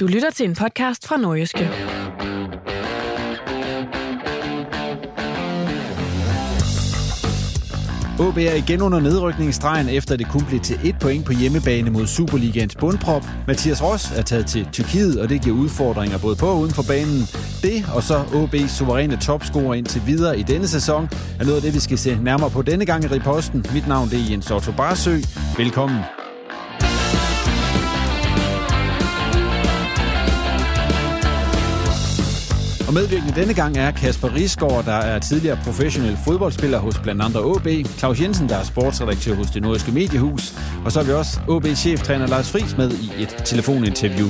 [0.00, 1.70] Du lytter til en podcast fra Nordjyske.
[8.20, 12.06] OB er igen under nedrykningsstregen, efter det kun blev til et point på hjemmebane mod
[12.06, 13.24] Superligans bundprop.
[13.46, 16.82] Mathias Ross er taget til Tyrkiet, og det giver udfordringer både på og uden for
[16.88, 17.20] banen.
[17.62, 21.08] Det, og så OB's suveræne topscorer indtil videre i denne sæson,
[21.40, 23.64] er noget af det, vi skal se nærmere på denne gang i Riposten.
[23.74, 25.16] Mit navn det er Jens Otto Barsø.
[25.56, 26.19] Velkommen.
[32.90, 37.42] Og medvirkende denne gang er Kasper Risgaard, der er tidligere professionel fodboldspiller hos blandt andre
[37.44, 37.66] OB,
[37.98, 42.26] Claus Jensen, der er sportsredaktør hos det nordiske mediehus, og så har vi også OB-cheftræner
[42.26, 44.28] Lars Friis med i et telefoninterview.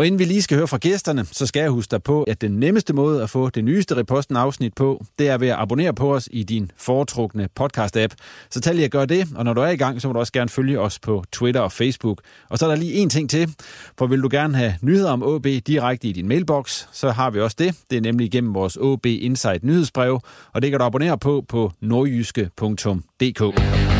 [0.00, 2.40] Og inden vi lige skal høre fra gæsterne, så skal jeg huske dig på, at
[2.40, 5.94] den nemmeste måde at få det nyeste Reposten afsnit på, det er ved at abonnere
[5.94, 8.14] på os i din foretrukne podcast-app.
[8.50, 10.18] Så tag lige at gøre det, og når du er i gang, så må du
[10.18, 12.20] også gerne følge os på Twitter og Facebook.
[12.48, 13.54] Og så er der lige en ting til,
[13.98, 17.40] for vil du gerne have nyheder om OB direkte i din mailbox, så har vi
[17.40, 17.74] også det.
[17.90, 20.20] Det er nemlig igennem vores OB Insight nyhedsbrev,
[20.52, 23.99] og det kan du abonnere på på nordjyske.dk.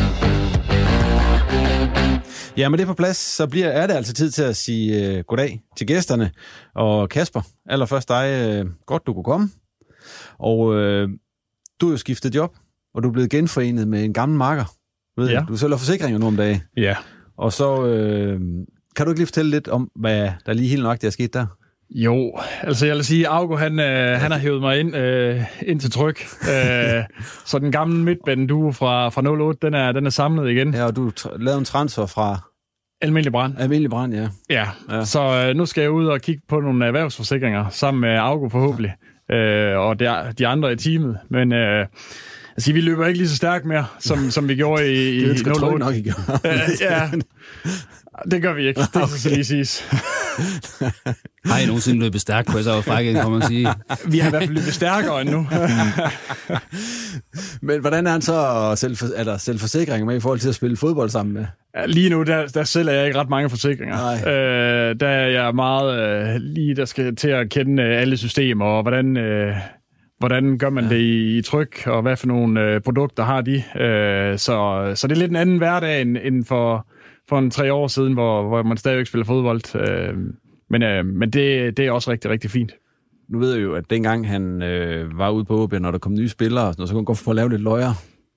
[2.57, 5.23] Ja, med det på plads, så bliver, er det altså tid til at sige uh,
[5.27, 6.31] goddag til gæsterne.
[6.75, 9.49] Og Kasper, allerførst dig, uh, godt du kunne komme.
[10.39, 11.09] Og uh,
[11.81, 12.55] du har jo skiftet job,
[12.93, 14.65] og du er blevet genforenet med en gammel marker.
[15.17, 15.33] Ved Ja.
[15.33, 15.45] jeg.
[15.47, 16.61] Du sælger forsikringer nu om dagen.
[16.77, 16.95] Ja.
[17.37, 18.41] Og så uh,
[18.95, 21.33] kan du ikke lige fortælle lidt om, hvad der lige helt nok der er sket
[21.33, 21.45] der?
[21.95, 25.79] Jo, altså jeg vil sige, Augo han, øh, han har hævet mig ind, øh, ind
[25.79, 26.21] til tryk.
[26.41, 27.03] Øh,
[27.45, 30.73] så den gamle midtbane du fra, fra 08, den er, den er samlet igen.
[30.73, 32.39] Ja, og du tr- lavede en transfer fra
[33.03, 33.53] Almindelig brand.
[33.59, 34.27] Almindelig Brand, ja.
[34.49, 35.05] Ja, Ja.
[35.05, 38.93] så øh, nu skal jeg ud og kigge på nogle erhvervsforsikringer sammen med Augo forhåbentlig.
[39.31, 41.17] Øh, og de, de andre i teamet.
[41.29, 41.85] Men øh,
[42.55, 45.31] altså, vi løber ikke lige så stærkt mere, som, som vi gjorde i, i Det
[45.31, 45.85] er sgu trygt 08.
[45.85, 46.21] nok, I gjorde.
[46.91, 47.09] Ja,
[48.31, 48.81] det gør vi ikke.
[48.93, 49.83] Det skal lige siges.
[51.45, 53.67] Har I nogensinde løbet stærkt, jeg så frække, kan man sige.
[54.07, 55.47] Vi har i hvert fald løbet stærkere end nu.
[57.67, 61.09] Men hvordan er han så selv, eller selvforsikring med i forhold til at spille fodbold
[61.09, 61.45] sammen med?
[61.87, 63.95] Lige nu, der, der sælger jeg ikke ret mange forsikringer.
[63.95, 64.33] Nej.
[64.33, 65.99] Øh, der er jeg meget
[66.35, 69.55] øh, lige, der skal til at kende øh, alle systemer, og hvordan, øh,
[70.19, 70.89] hvordan gør man ja.
[70.89, 73.63] det i, i tryk, og hvad for nogle øh, produkter har de.
[73.81, 76.87] Øh, så, så det er lidt en anden hverdag end, end for,
[77.29, 79.75] for en tre år siden, hvor, hvor man stadigvæk spiller fodbold.
[79.75, 80.17] Øh,
[80.69, 82.71] men øh, men det, det er også rigtig, rigtig fint.
[83.29, 86.13] Nu ved jeg jo, at dengang han øh, var ude på OB, når der kom
[86.13, 87.93] nye spillere, og sådan så kunne han godt få at lave lidt løjer.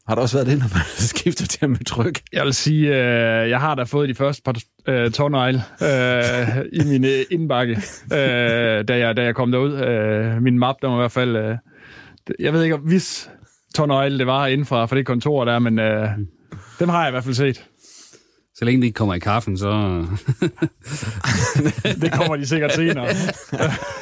[0.08, 2.20] Har der også været det, når man skifter til med tryk?
[2.32, 4.54] Jeg vil sige, øh, jeg har da fået de første par
[4.88, 7.72] øh, tårnegle øh, i min øh, indbakke,
[8.12, 9.72] øh, da, jeg, da jeg kom derud.
[9.72, 11.36] Øh, min map, der var i hvert fald...
[11.36, 11.56] Øh,
[12.38, 13.30] jeg ved ikke, hvis
[13.74, 16.08] tårnegle det var inden fra, for det kontor der, men øh,
[16.78, 17.64] dem har jeg i hvert fald set.
[18.54, 19.70] Så længe det ikke kommer i kaffen, så...
[22.02, 23.08] Det kommer de sikkert senere.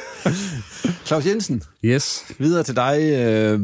[1.07, 2.25] Claus Jensen, Yes.
[2.39, 2.99] videre til dig.
[3.01, 3.59] Øh,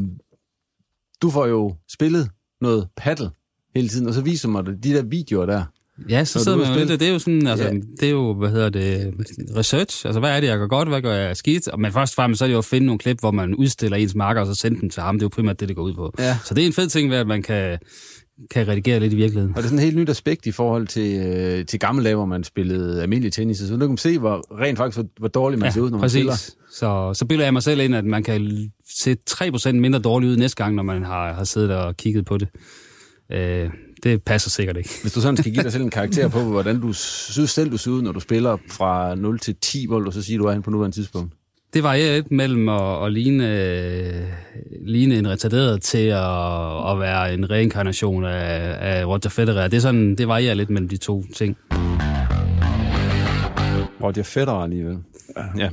[1.21, 2.29] du får jo spillet
[2.61, 3.29] noget paddle
[3.75, 5.63] hele tiden, og så viser mig de der videoer der.
[6.09, 7.73] Ja, så Når sidder du er man jo lidt, det er jo sådan, altså, Ja.
[7.73, 7.79] ja.
[7.99, 9.13] det er jo, hvad hedder det,
[9.55, 12.15] research, altså hvad er det, jeg gør godt, hvad gør jeg skidt, men først og
[12.15, 14.47] fremmest så er det jo at finde nogle klip, hvor man udstiller ens marker, og
[14.47, 16.13] så sende dem til ham, det er jo primært det, det går ud på.
[16.19, 16.37] Ja.
[16.45, 17.77] Så det er en fed ting ved, at man kan,
[18.51, 19.55] kan redigere lidt i virkeligheden.
[19.55, 22.15] Og det er sådan et helt nyt aspekt i forhold til, øh, til gamle dage,
[22.15, 23.57] hvor man spillede almindelig tennis.
[23.57, 25.89] Så nu kan man se, hvor rent faktisk, hvor, hvor dårligt man ja, ser ud,
[25.89, 26.51] når man spiller.
[26.71, 30.37] Så, så bilder jeg mig selv ind, at man kan se 3% mindre dårligt ud
[30.37, 32.47] næste gang, når man har, har siddet og kigget på det.
[33.31, 33.69] Øh,
[34.03, 34.89] det passer sikkert ikke.
[35.01, 37.77] Hvis du sådan skal give dig selv en karakter på, hvordan du synes selv, du
[37.77, 40.51] ser ud, når du spiller fra 0 til 10, hvor du så sige, du er
[40.51, 41.33] henne på nuværende tidspunkt?
[41.73, 44.27] Det varierer lidt mellem at, at ligne,
[44.81, 49.67] ligne en retarderet til at, at være en reinkarnation af, af Roger Federer.
[49.67, 51.57] Det, er sådan, det varierer lidt mellem de to ting.
[54.03, 54.97] Roger Federer alligevel.
[55.57, 55.69] Ja.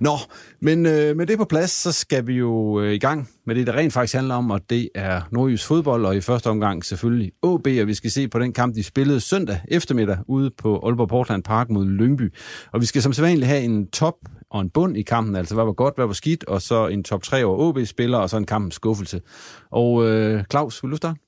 [0.00, 0.16] Nå,
[0.60, 3.66] men øh, med det på plads, så skal vi jo øh, i gang med det,
[3.66, 7.32] der rent faktisk handler om, og det er nordjysk fodbold, og i første omgang selvfølgelig
[7.42, 11.08] AB, og vi skal se på den kamp, de spillede søndag eftermiddag ude på Aalborg
[11.08, 12.34] Portland Park mod Lyngby.
[12.72, 14.14] Og vi skal som sædvanligt have en top
[14.50, 17.04] og en bund i kampen, altså hvad var godt, hvad var skidt, og så en
[17.04, 19.20] top 3 over ab spiller og så en kampens skuffelse.
[19.70, 21.20] Og øh, Claus, vil du starte?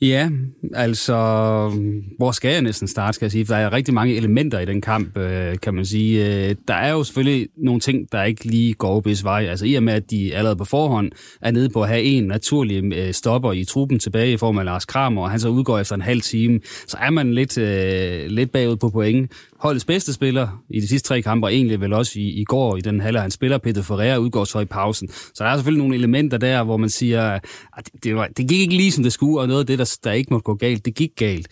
[0.00, 0.30] Ja,
[0.74, 1.14] altså,
[2.18, 3.46] hvor skal jeg næsten starte, skal jeg sige?
[3.46, 6.46] For der er rigtig mange elementer i den kamp, øh, kan man sige.
[6.48, 9.46] Øh, Der er jo selvfølgelig nogle ting, der ikke lige går OB's vej.
[9.46, 11.12] Altså i og med, at de allerede på forhånd
[11.42, 14.64] er nede på at have en naturlig øh, stopper i truppen tilbage i form af
[14.64, 18.26] Lars Kramer, og han så udgår efter en halv time, så er man lidt, øh,
[18.26, 19.32] lidt bagud på point.
[19.64, 22.76] Holdets bedste spiller i de sidste tre kampe, og egentlig vel også i, i går
[22.76, 25.08] i den halvleg, han spiller, Peter Ferreira, udgår så i pausen.
[25.08, 27.44] Så der er selvfølgelig nogle elementer der, hvor man siger, at
[27.76, 29.98] det, det, var, det gik ikke lige som det skulle, og noget af det, der,
[30.04, 31.48] der ikke måtte gå galt, det gik galt.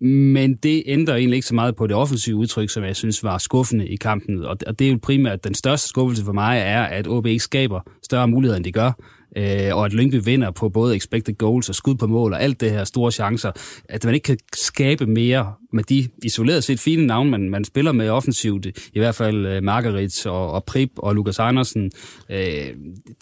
[0.00, 3.38] Men det ændrer egentlig ikke så meget på det offensive udtryk, som jeg synes var
[3.38, 4.44] skuffende i kampen.
[4.44, 7.44] Og og det er jo primært den største skuffelse for mig, er, at OB ikke
[7.44, 8.92] skaber større muligheder, end de gør.
[9.36, 12.60] Øh, og at Lyngby vinder på både expected goals og skud på mål og alt
[12.60, 13.52] det her store chancer.
[13.88, 17.92] At man ikke kan skabe mere med de isoleret set fine navne, man, man spiller
[17.92, 18.66] med offensivt.
[18.66, 21.90] I hvert fald øh, Margaret og, og Prip og Lukas Andersen.
[22.30, 22.38] Øh,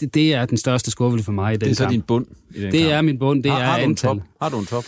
[0.00, 1.92] det, det er den største skuffelse for mig i den Det er så kamp.
[1.92, 2.92] din bund i den Det kamp.
[2.92, 4.08] er min bund, det har, er har du en antal.
[4.08, 4.18] top?
[4.42, 4.84] Har du en top?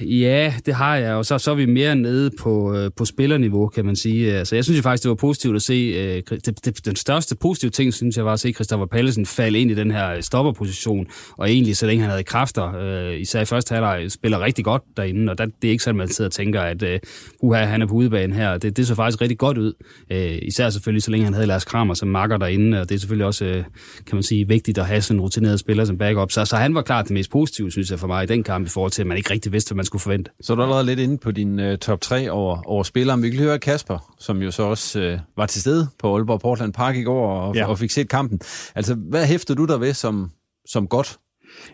[0.00, 3.68] Ja, det har jeg, og så, så er vi mere nede på, øh, på spillerniveau,
[3.68, 4.32] kan man sige.
[4.32, 7.36] Altså, jeg synes jo faktisk, det var positivt at se, øh, det, det, den største
[7.36, 10.22] positive ting, synes jeg, var at se Christoffer Pallesen falde ind i den her øh,
[10.22, 11.06] stopperposition,
[11.36, 14.82] og egentlig, så længe han havde kræfter, øh, især i første halvleg, spiller rigtig godt
[14.96, 17.00] derinde, og der, det er ikke sådan, man sidder og tænker, at øh,
[17.40, 18.58] uha, han er på udebane her.
[18.58, 19.72] Det, det så faktisk rigtig godt ud,
[20.12, 22.98] øh, især selvfølgelig, så længe han havde Lars Kramer som makker derinde, og det er
[22.98, 23.64] selvfølgelig også, øh,
[24.06, 26.32] kan man sige, vigtigt at have sådan en rutineret spiller som backup.
[26.32, 28.66] Så, så han var klart det mest positive, synes jeg, for mig i den kamp,
[28.66, 30.30] i forhold til, at man ikke rigtig vidste, hvad man skulle forvente.
[30.40, 33.20] Så er du allerede lidt inde på din uh, top 3 over, over spillere.
[33.20, 36.72] Vi kan høre Kasper, som jo så også uh, var til stede på Aalborg Portland
[36.72, 37.66] Park i går og, ja.
[37.66, 38.40] Og fik set kampen.
[38.74, 40.30] Altså, hvad hæftede du der ved som,
[40.66, 41.18] som godt?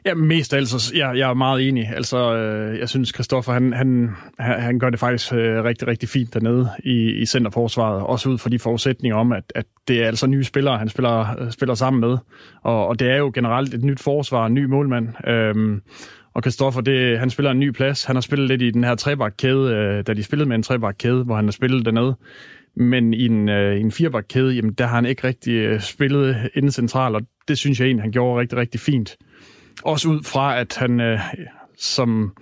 [0.05, 1.89] Ja, mest altså, jeg, jeg er meget enig.
[1.95, 6.35] Altså, øh, jeg synes, Christoffer, han, han, han gør det faktisk øh, rigtig, rigtig fint
[6.35, 8.03] dernede i, i centerforsvaret.
[8.03, 11.41] Også ud fra de forudsætninger om, at, at det er altså nye spillere, han spiller,
[11.41, 12.19] øh, spiller sammen med.
[12.63, 15.29] Og, og det er jo generelt et nyt forsvar, en ny målmand.
[15.29, 15.83] Øhm,
[16.37, 18.05] og Christoffer, det, han spiller en ny plads.
[18.05, 21.25] Han har spillet lidt i den her trebakkæde, øh, da de spillede med en trebakkæde,
[21.25, 22.17] hvor han har spillet dernede.
[22.77, 26.73] Men i en, øh, en firebakkæde, jamen, der har han ikke rigtig øh, spillet inden
[26.73, 29.17] central, og det synes jeg egentlig, han gjorde rigtig, rigtig fint.
[29.85, 31.21] Også ud fra, at han, øh,
[31.79, 32.37] som,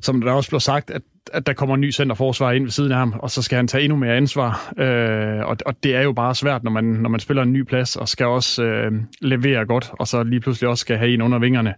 [0.00, 2.92] som der også blev sagt, at, at der kommer en ny centerforsvar ind ved siden
[2.92, 4.72] af ham, og så skal han tage endnu mere ansvar.
[4.78, 7.62] Øh, og, og det er jo bare svært, når man, når man spiller en ny
[7.62, 11.22] plads, og skal også øh, levere godt, og så lige pludselig også skal have en
[11.22, 11.74] under vingerne.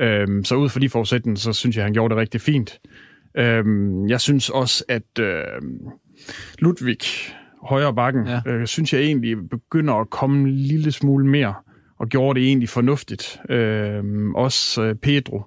[0.00, 2.80] Øh, så ud fra de forudsætninger, så synes jeg, han gjorde det rigtig fint.
[3.38, 3.64] Øh,
[4.08, 5.44] jeg synes også, at øh,
[6.58, 6.98] Ludvig,
[7.68, 8.40] højre bakken, Ja.
[8.46, 11.54] øh, synes jeg egentlig begynder at komme en lille smule mere,
[11.98, 13.40] og gjorde det egentlig fornuftigt.
[13.50, 15.42] Øh, også øh, Pedro,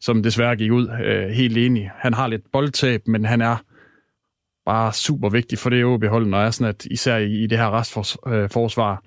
[0.00, 1.90] som desværre gik ud øh, helt enig.
[1.94, 3.56] Han har lidt boldtab, men han er
[4.66, 7.70] bare super vigtig for det OB-hold, når er sådan, at især i, i det her
[7.78, 9.02] restforsvar.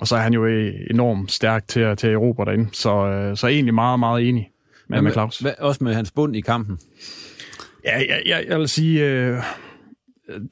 [0.00, 2.68] Og så er han jo øh, enormt stærk til, at- til at erobre derinde.
[2.72, 4.50] Så, øh, så egentlig meget, meget enig
[4.88, 5.38] med, med Claus.
[5.38, 6.78] Hvad, også med hans bund i kampen.
[7.84, 9.38] Ja, jeg, jeg, jeg vil sige, øh,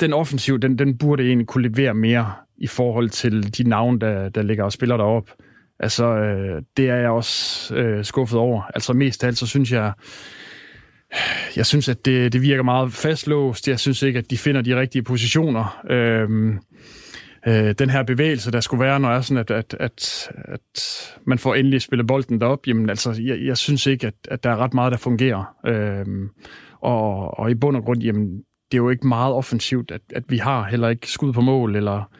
[0.00, 4.28] den offensiv, den, den burde egentlig kunne levere mere i forhold til de navne, der,
[4.28, 5.30] der ligger og spiller derop.
[5.78, 8.62] Altså, øh, det er jeg også øh, skuffet over.
[8.74, 9.92] Altså mest af alt, så synes jeg,
[11.56, 13.68] jeg synes, at det, det virker meget fastlåst.
[13.68, 15.80] Jeg synes ikke, at de finder de rigtige positioner.
[15.90, 16.58] Øhm,
[17.46, 21.38] øh, den her bevægelse, der skulle være, når er sådan, at, at, at, at man
[21.38, 24.56] får endelig spillet bolden derop, jamen altså, jeg, jeg synes ikke, at, at der er
[24.56, 25.56] ret meget, der fungerer.
[25.66, 26.06] Øh,
[26.80, 28.36] og, og i bund og grund, jamen,
[28.70, 31.76] det er jo ikke meget offensivt, at, at vi har heller ikke skud på mål,
[31.76, 32.10] eller,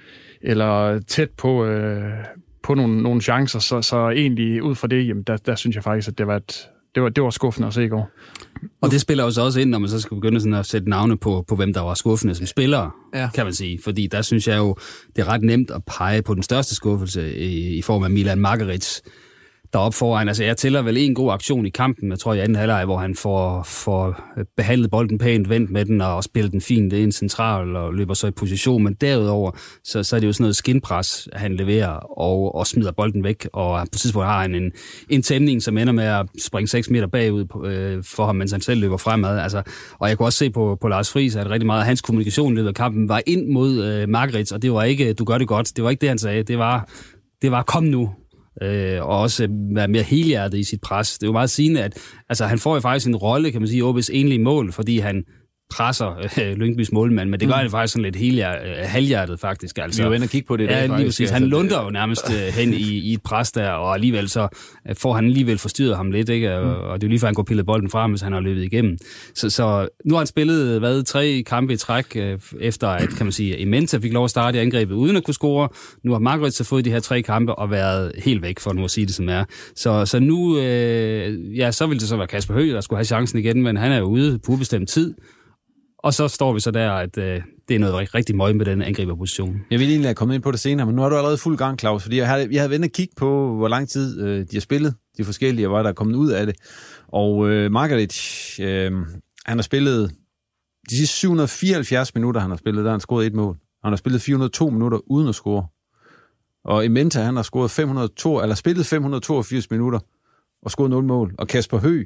[0.43, 2.25] eller tæt på, øh,
[2.63, 5.85] på nogle, nogle chancer, så, så egentlig ud fra det, jamen, der, der synes jeg
[5.85, 8.11] faktisk, at det var et, det var, det var skuffende at se i går.
[8.81, 10.89] Og det spiller jo så også ind, når man så skal begynde sådan at sætte
[10.91, 13.29] navne på, på hvem der var skuffende som spillere, Ja.
[13.35, 13.81] kan man sige.
[13.85, 14.77] Fordi der synes jeg jo,
[15.17, 18.39] det er ret nemt at pege på den største skuffelse i, i form af Milan
[18.41, 19.03] Margarit,
[19.73, 20.29] deroppe foran.
[20.29, 22.97] Altså, jeg tæller vel en god aktion i kampen, jeg tror i anden halvleg, hvor
[22.97, 24.21] han får, får
[24.57, 28.27] behandlet bolden pænt, vendt med den og spillet den fint ind central og løber så
[28.27, 28.85] i position.
[28.85, 29.51] Men derudover,
[29.85, 33.49] så, så er det jo sådan noget skinpres, han leverer og, og smider bolden væk.
[33.53, 34.73] Og på et tidspunkt har han en,
[35.09, 38.53] en tæmning, som ender med at springe 6 meter bagud på, øh, for ham, mens
[38.53, 39.39] han selv løber fremad.
[39.39, 39.63] Altså,
[39.99, 42.53] og jeg kunne også se på, på Lars Friis, at rigtig meget af hans kommunikation
[42.53, 45.39] i løbet af kampen var ind mod øh, Margrits, og det var ikke, du gør
[45.39, 45.77] det godt.
[45.77, 46.43] Det var ikke det, han sagde.
[46.43, 46.89] Det var,
[47.43, 48.11] det var kom nu,
[48.63, 51.19] øh, og også være mere helhjertet i sit pres.
[51.19, 53.69] Det er jo meget sigende, at altså, han får jo faktisk en rolle, kan man
[53.69, 55.25] sige, OB's enlige mål, fordi han
[55.71, 57.71] presser øh, Lyngbys målmand, men det gør Mm.
[57.71, 59.79] faktisk sådan lidt helhjer, øh, halvhjertet faktisk.
[59.79, 60.03] Altså.
[60.03, 61.21] Vi var inde og kigge på det i dag, Ja, lige præcis.
[61.21, 64.29] Altså, Han det- lunder jo nærmest øh, hen i, i et pres der, og alligevel
[64.29, 64.49] så
[64.89, 66.55] øh, får han alligevel forstyrret ham lidt, ikke?
[66.57, 66.71] Og, Mm.
[66.71, 68.41] og det er jo lige før, han går pillet bolden fra ham, hvis han har
[68.41, 68.99] løbet igennem.
[69.35, 73.27] Så, så nu har han spillet, hvad, tre kampe i træk, øh, efter at, kan
[73.27, 75.69] man sige, Imenta fik lov at starte i angrebet uden at kunne score.
[76.05, 78.85] Nu har Margaret så fået de her tre kampe og været helt væk, for nu
[78.85, 79.45] at sige det som er.
[79.77, 83.05] Så, så nu, øh, ja, så vil det så være Kasper Høgh, der skulle have
[83.05, 85.15] chancen igen, men han er jo ude på ubestemt tid.
[86.03, 88.83] Og så står vi så der, at øh, det er noget rigtig, møg med den
[88.83, 89.61] angriberposition.
[89.71, 91.59] Jeg vil egentlig have kommet ind på det senere, men nu har du allerede fuld
[91.59, 94.41] gang, Claus, fordi jeg havde, jeg havde vendt at kigge på, hvor lang tid øh,
[94.41, 96.57] de har spillet, de forskellige, og hvad der er kommet ud af det.
[97.09, 98.15] Og øh, Margaret,
[98.61, 98.93] øh,
[99.47, 100.11] han har spillet
[100.91, 103.57] de sidste 774 minutter, han har spillet, der har han scoret et mål.
[103.85, 105.67] Han har spillet 402 minutter uden at score.
[106.65, 109.99] Og Imenta, han har scoret 502, eller spillet 582 minutter
[110.63, 111.35] og scoret 0 mål.
[111.39, 112.05] Og Kasper Hø,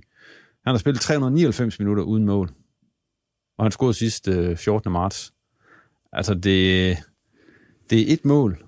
[0.64, 2.50] han har spillet 399 minutter uden mål.
[3.58, 4.92] Og han scorede sidst øh, 14.
[4.92, 5.32] marts.
[6.12, 6.96] Altså, det,
[7.90, 8.64] det er et mål.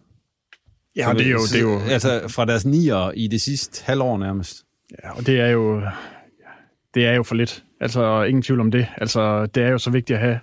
[0.97, 1.38] Ja, det er jo...
[1.38, 4.64] Det er jo Altså, fra deres nier i det sidste halvår nærmest.
[5.05, 5.83] Ja, og det er jo,
[6.95, 7.64] det er jo for lidt.
[7.81, 8.87] Altså, ingen tvivl om det.
[8.97, 10.40] Altså, det er jo så vigtigt at have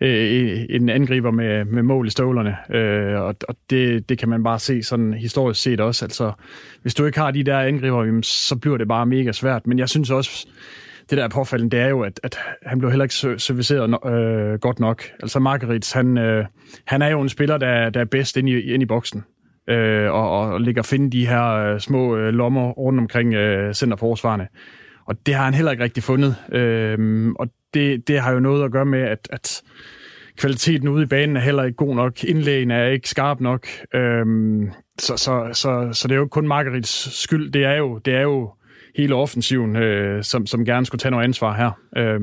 [0.00, 4.42] øh, en angriber med, med mål i støvlerne, øh, og, og det, det kan man
[4.42, 6.04] bare se sådan historisk set også.
[6.04, 6.32] Altså,
[6.82, 9.66] hvis du ikke har de der angriber, så bliver det bare mega svært.
[9.66, 10.46] Men jeg synes også,
[11.12, 14.58] det der er påfaldende, det er jo, at, at han blev heller ikke serviceret øh,
[14.58, 15.02] godt nok.
[15.22, 16.44] Altså, Margarits, han, øh,
[16.86, 19.24] han er jo en spiller, der, der er bedst inde i, inde i boksen
[19.68, 23.74] øh, og, og ligger og finde de her øh, små øh, lommer rundt omkring øh,
[23.74, 24.48] centerforsvarene.
[25.06, 26.36] Og det har han heller ikke rigtig fundet.
[26.52, 29.62] Øh, og det, det har jo noget at gøre med, at, at
[30.36, 32.24] kvaliteten ude i banen er heller ikke god nok.
[32.24, 33.66] Indlægene er ikke skarp nok.
[33.94, 34.26] Øh,
[34.98, 37.52] så, så, så, så det er jo kun Margarits skyld.
[37.52, 38.50] Det er jo, det er jo
[38.96, 41.70] hele offensiven, øh, som, som gerne skulle tage noget ansvar her.
[41.96, 42.20] Øh,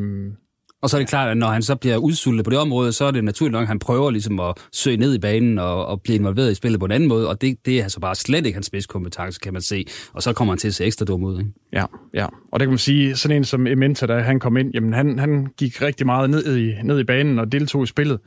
[0.82, 3.06] Og så er det klart, at når han så bliver udsultet på det område, så
[3.06, 6.02] er det naturligt nok, at han prøver ligesom at søge ned i banen og, og
[6.02, 8.46] blive involveret i spillet på en anden måde, og det, det er altså bare slet
[8.46, 9.86] ikke hans spidskompetence, kan man se.
[10.14, 11.40] Og så kommer han til at se ekstra dum ud.
[11.40, 11.52] Ikke?
[11.74, 12.26] Ja, ja.
[12.52, 15.20] Og der kan man sige, sådan en som Ementa, da han kom ind, jamen han,
[15.20, 18.20] han gik rigtig meget ned i, ned i banen og deltog i spillet.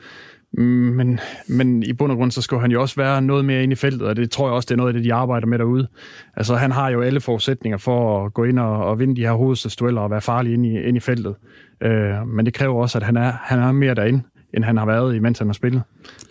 [0.59, 3.73] Men, men i bund og grund, så skulle han jo også være noget mere ind
[3.73, 5.59] i feltet, og det tror jeg også, det er noget af det, de arbejder med
[5.59, 5.89] derude.
[6.37, 9.33] Altså, han har jo alle forudsætninger for at gå ind og, og vinde de her
[9.33, 11.35] hovedstødstueller og være farlig ind i, ind i feltet.
[11.83, 14.23] Øh, men det kræver også, at han er, han er mere derinde,
[14.55, 15.83] end han har været, imens han har spillet.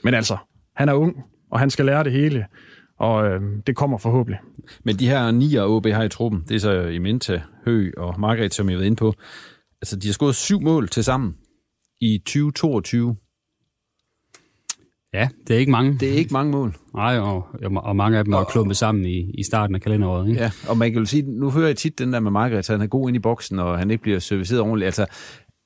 [0.04, 0.38] Men altså,
[0.76, 2.46] han er ung, og han skal lære det hele,
[3.00, 4.40] og øh, det kommer forhåbentlig.
[4.84, 8.56] Men de her nier OB har i truppen, det er så Imenta, Hø og Margrethe,
[8.56, 9.14] som jeg har været inde på.
[9.82, 11.36] Altså, de har scoret syv mål til sammen
[12.02, 13.16] i 2022.
[15.14, 15.98] Ja, det er ikke mange.
[16.00, 16.76] Det er ikke mange mål.
[16.96, 20.30] Nej, og, og mange af dem er klumpet sammen i, i starten af kalenderåret.
[20.30, 20.42] Ikke?
[20.42, 22.68] Ja, og man kan jo sige, nu hører jeg tit den der med Margrethe, at
[22.68, 24.86] han er god ind i boksen, og han ikke bliver serviceret ordentligt.
[24.86, 25.06] Altså,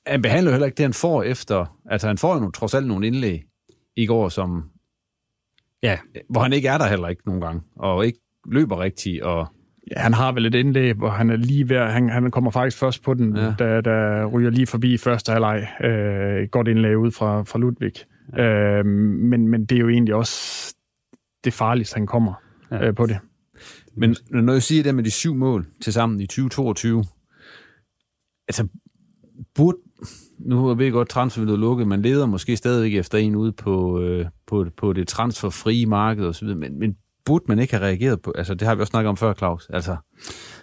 [0.06, 1.78] han behandler heller ikke det, han får efter.
[1.90, 3.42] Altså, han får jo nogle, trods alt nogle indlæg
[3.96, 4.64] i går, som,
[5.82, 5.98] Ja,
[6.30, 8.18] hvor han ikke er der heller ikke nogen gange, og ikke
[8.50, 9.46] løber rigtigt, og
[9.96, 12.78] Ja, han har vel et indlæg, hvor han er lige ved, han, han kommer faktisk
[12.78, 13.54] først på den, Ja.
[13.58, 15.66] der, der ryger lige forbi i første halvleg.
[15.84, 17.92] Øh, et godt indlæg ud fra, fra Ludvig.
[18.36, 18.78] Ja.
[18.78, 20.74] Øh, men, men det er jo egentlig også
[21.44, 22.34] det farligste, han kommer
[22.70, 22.76] Ja.
[22.76, 22.86] ja.
[22.86, 23.18] øh, på det.
[23.96, 27.04] Men når jeg siger det med de syv mål til sammen i 2022,
[28.48, 28.68] altså
[29.54, 29.78] burde,
[30.38, 34.00] nu ved jeg godt, transfervinduet er lukket, man leder måske stadigvæk efter en ude på,
[34.00, 38.32] øh, på, på det transferfrie marked osv., men, men burde man ikke have reageret på,
[38.38, 39.96] altså det har vi også snakket om før, Claus, altså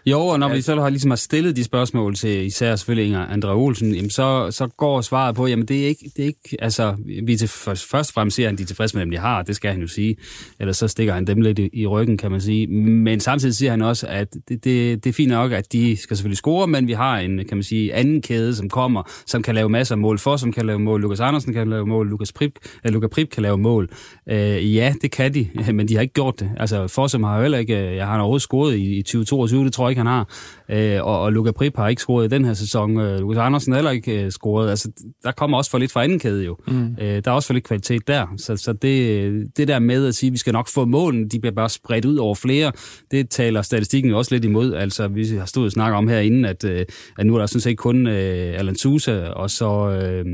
[0.06, 3.26] Jo, og når vi så har, ligesom har stillet de spørgsmål til især selvfølgelig Inger
[3.26, 6.58] Andre Olsen, jamen så, så går svaret på, jamen det er ikke, det er ikke
[6.60, 9.42] altså, vi til, først, og fremmest siger han, de er tilfredse med dem, de har,
[9.42, 10.16] det skal han jo sige,
[10.60, 13.72] ellers så stikker han dem lidt i, i ryggen, kan man sige, men samtidig siger
[13.72, 16.88] han også, at det, det, det er fint nok, at de skal selvfølgelig score, men
[16.88, 20.00] vi har en, kan man sige, anden kæde, som kommer, som kan lave masser af
[20.00, 22.52] mål for, som kan lave mål, Lukas Andersen kan lave mål, Lukas Prip,
[22.86, 23.90] eh, Lukas Prip kan lave mål,
[24.30, 27.42] øh, ja, det kan de, men de har ikke gjort det, altså Fossum har jo
[27.42, 30.30] heller ikke, jeg har overhovedet scoret i, i 2022, det tror jeg ikke, han har.
[30.70, 33.00] Øh, og, og Luka Prip har ikke scoret i den her sæson.
[33.00, 34.70] Øh, Lukas Andersen heller ikke øh, scoret.
[34.70, 34.92] Altså,
[35.24, 36.58] der kommer også for lidt fra anden kæde jo.
[36.68, 36.96] Mm.
[37.02, 38.28] Øh, der er også for lidt kvalitet der.
[38.38, 41.40] Så, så det, det der med at sige, at vi skal nok få målen, de
[41.40, 42.72] bliver bare spredt ud over flere,
[43.12, 44.74] det taler statistikken jo også lidt imod.
[44.74, 46.86] Altså, vi har stået og snakket om herinde, at, øh,
[47.18, 49.90] at nu er der sådan set kun øh, Alan Sousa, og så...
[49.90, 50.26] Øh,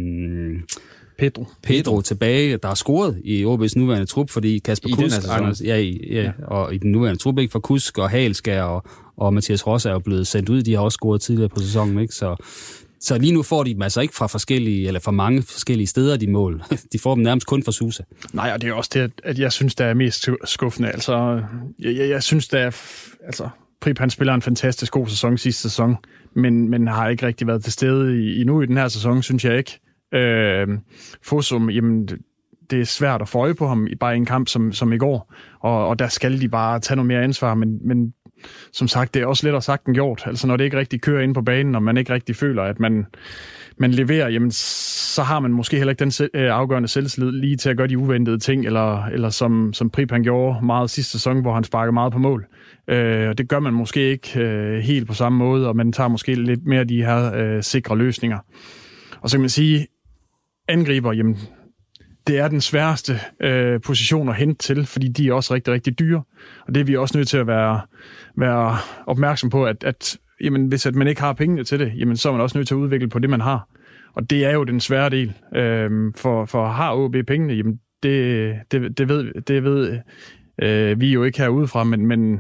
[1.20, 1.46] Pedro.
[1.64, 5.76] Pedro tilbage, der har scoret i OB's nuværende trup, fordi Kasper I Kusk, Anders, ja,
[5.76, 8.84] i, ja, ja, og i den nuværende trup, ikke for Kusk og Halskær og,
[9.18, 10.62] og Mathias Ross er jo blevet sendt ud.
[10.62, 12.16] De har også scoret tidligere på sæsonen, ikke?
[12.16, 12.36] Så,
[13.00, 16.18] så lige nu får de dem altså ikke fra forskellige, eller fra mange forskellige steder,
[16.18, 16.64] de mål.
[16.94, 18.04] De får dem nærmest kun fra Susa.
[18.34, 20.90] Nej, og det er også det, at jeg synes, der er mest skuffende.
[20.90, 21.42] Altså,
[21.80, 22.72] jeg, jeg, jeg synes, der er...
[23.26, 23.50] Altså,
[23.82, 25.96] Prip, han spiller en fantastisk god sæson sidste sæson,
[26.34, 29.46] men, men har ikke rigtig været til stede i, endnu i den her sæson, synes
[29.46, 29.80] jeg ikke.
[30.14, 30.68] Øh,
[31.24, 32.10] Fossum, jamen,
[32.70, 34.98] det er svært at få øje på ham i bare en kamp som, som i
[34.98, 38.14] går, og, og der skal de bare tage noget mere ansvar, men, men
[38.72, 40.24] som sagt, det er også lettere sagt end gjort.
[40.26, 42.80] Altså når det ikke rigtig kører ind på banen, og man ikke rigtig føler, at
[42.80, 43.06] man,
[43.78, 47.58] man leverer, jamen så har man måske heller ikke den se, øh, afgørende selvtillid lige
[47.58, 51.12] til at gøre de uventede ting, eller, eller som, som Prip han gjorde meget sidste
[51.12, 52.46] sæson, hvor han sparker meget på mål.
[52.88, 56.08] Øh, og det gør man måske ikke øh, helt på samme måde, og man tager
[56.08, 58.38] måske lidt mere de her øh, sikre løsninger.
[59.22, 59.88] Og så kan man sige,
[60.70, 61.38] angriber, jamen,
[62.28, 66.00] det er den sværeste øh, position at hente til, fordi de er også rigtig, rigtig
[66.00, 66.24] dyre.
[66.68, 67.82] Og det er vi også nødt til at være,
[68.38, 72.18] være opmærksom på, at, at jamen, hvis at man ikke har pengene til det, jamen,
[72.18, 73.68] så er man også nødt til at udvikle på det, man har.
[74.14, 75.34] Og det er jo den svære del.
[75.56, 80.00] Øh, for, for har OB pengene, jamen, det, det, det ved, det ved
[80.62, 82.40] øh, vi jo ikke herudefra, men, men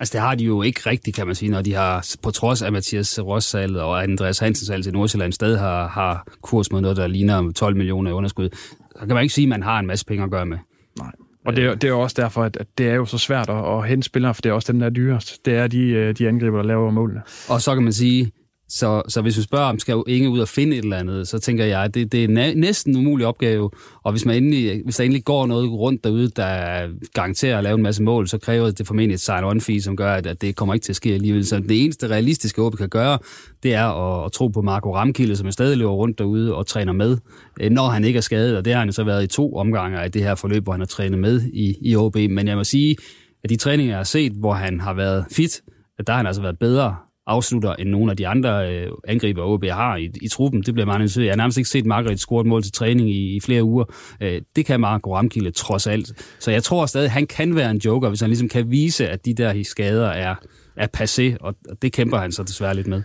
[0.00, 2.62] Altså det har de jo ikke rigtigt, kan man sige, når de har, på trods
[2.62, 6.96] af Mathias Rossal og Andreas Hansen salg til Nordsjælland, stadig har, har kurs mod noget,
[6.96, 8.48] der ligner 12 millioner i underskud.
[8.92, 10.58] Så kan man ikke sige, at man har en masse penge at gøre med.
[10.98, 11.12] Nej.
[11.44, 13.78] Og det er, det er også derfor, at, at det er jo så svært at,
[13.78, 15.46] at hente spillere, for det er også dem, der er dyrest.
[15.46, 17.22] Det er de, øh, de angriber, der laver målene.
[17.48, 18.32] Og så kan man sige,
[18.70, 21.38] så, så hvis vi spørger, om skal Inge ud og finde et eller andet, så
[21.38, 23.70] tænker jeg, at det, det er næsten en umulig opgave.
[24.02, 27.74] Og hvis, man endelig, hvis der endelig går noget rundt derude, der garanterer at lave
[27.74, 30.56] en masse mål, så kræver det formentlig et sign-on fee, som gør, at, at det
[30.56, 31.46] kommer ikke til at ske alligevel.
[31.46, 33.18] Så det eneste realistiske, vi kan gøre,
[33.62, 36.66] det er at, at tro på Marco Ramkilde, som er stadig løber rundt derude og
[36.66, 37.16] træner med,
[37.60, 38.56] øh, når han ikke er skadet.
[38.56, 40.80] Og det har han så været i to omgange af det her forløb, hvor han
[40.80, 42.16] har trænet med i, i OB.
[42.16, 42.96] Men jeg må sige,
[43.44, 45.60] at de træninger, jeg har set, hvor han har været fit,
[45.98, 46.96] at der har han altså været bedre
[47.28, 50.62] afslutter, end nogle af de andre øh, angriber, OB har i, i truppen.
[50.62, 51.24] Det bliver meget interessant.
[51.24, 53.84] Jeg har nærmest ikke set Margaret score et mål til træning i, i flere uger.
[54.20, 56.12] Øh, det kan Marco Ramkilde trods alt.
[56.38, 59.24] Så jeg tror stadig, han kan være en joker, hvis han ligesom kan vise, at
[59.24, 60.34] de der skader er,
[60.76, 63.02] er passé, og det kæmper han så desværre lidt med.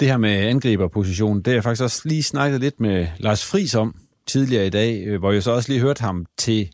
[0.00, 3.74] Det her med angriberpositionen, det har jeg faktisk også lige snakket lidt med Lars Friis
[3.74, 3.94] om
[4.26, 6.68] tidligere i dag, øh, hvor jeg så også lige hørte ham til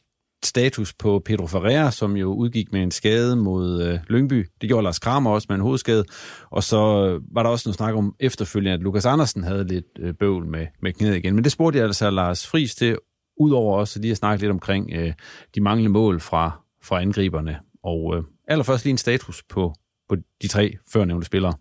[0.46, 4.46] status på Pedro Ferreira, som jo udgik med en skade mod øh, Lyngby.
[4.60, 6.04] Det gjorde Lars Kramer også med en hovedskade.
[6.50, 9.86] Og så øh, var der også noget snak om efterfølgende, at Lukas Andersen havde lidt
[9.98, 11.34] øh, bøvl med, med knæet igen.
[11.34, 12.96] Men det spurgte jeg altså Lars Friis til,
[13.40, 15.12] udover også lige at snakke lidt omkring øh,
[15.54, 17.58] de manglende mål fra, fra angriberne.
[17.84, 19.74] Og øh, allerførst lige en status på,
[20.08, 21.54] på de tre førnævnte spillere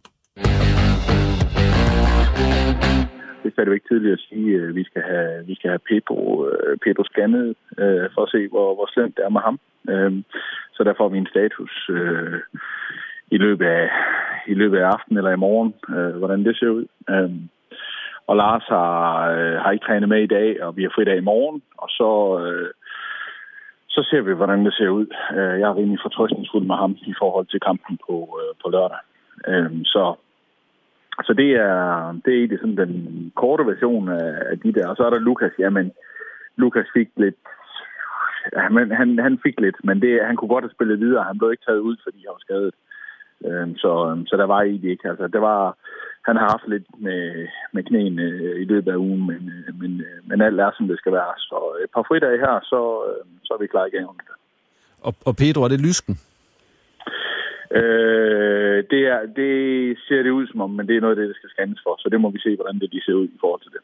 [3.44, 6.48] det er du ikke tidligt at sige, at vi skal have, vi skal have Pedro,
[6.48, 9.60] øh, Pedro scannet øh, for at se, hvor, hvor slemt det er med ham.
[9.90, 10.24] Øh,
[10.76, 12.40] så der får vi en status øh,
[13.32, 13.90] i løbet af
[14.48, 16.86] i løbet af aften eller i morgen, øh, hvordan det ser ud.
[17.10, 17.32] Øh,
[18.28, 21.28] og Lars har, øh, har ikke trænet med i dag, og vi har fridag i
[21.32, 22.12] morgen, og så,
[22.44, 22.70] øh,
[23.90, 25.08] så ser vi, hvordan det ser ud.
[25.38, 29.02] Øh, jeg er rimelig fortrøstningsfuld med ham i forhold til kampen på, øh, på lørdag.
[29.48, 30.16] Øh, så
[31.28, 31.80] så det er,
[32.26, 32.94] det er egentlig sådan den
[33.36, 34.10] korte version
[34.52, 34.88] af de der.
[34.88, 35.52] Og så er der Lukas.
[35.60, 35.92] Jamen,
[36.56, 37.36] Lukas fik lidt...
[38.58, 41.24] Ja, men han, han fik lidt, men det, han kunne godt have spillet videre.
[41.24, 42.74] Han blev ikke taget ud, fordi han var skadet.
[43.46, 45.10] Øhm, så, øhm, så der var egentlig ikke.
[45.10, 45.78] Altså, det var,
[46.28, 50.02] han har haft lidt med, med knæene øh, i løbet af ugen, men, øh, men,
[50.02, 51.34] øh, men alt er, som det skal være.
[51.38, 52.80] Så et par fridage her, så,
[53.44, 54.08] så er vi klar igen.
[55.02, 56.16] Og, og Pedro, er det lysken?
[57.80, 59.54] Øh, det, er, det
[60.08, 61.96] ser det ud som om, men det er noget af det, der skal scannes for,
[62.00, 63.82] så det må vi se, hvordan det de ser ud i forhold til det.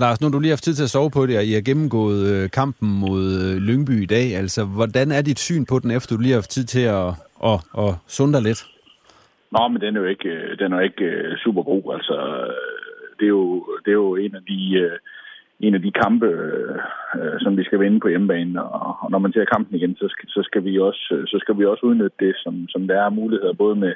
[0.00, 1.60] Lars, nu har du lige haft tid til at sove på det, og I har
[1.60, 4.36] gennemgået øh, kampen mod øh, Lyngby i dag.
[4.36, 7.08] Altså, hvordan er dit syn på den, efter du lige har haft tid til at,
[7.50, 8.60] at, at sunde lidt?
[9.54, 11.08] Nå, men den er jo ikke, øh, den er ikke
[11.44, 11.94] super god.
[11.96, 12.16] Altså,
[13.18, 14.90] det er jo, det er jo en af de
[15.60, 16.26] en af de kampe,
[17.16, 18.62] øh, som vi skal vinde på hjemmebane.
[18.62, 21.36] Og, og når man ser kampen igen, så skal, så skal vi også øh, så
[21.40, 23.94] skal vi også udnytte det, som, som der er muligheder, både med,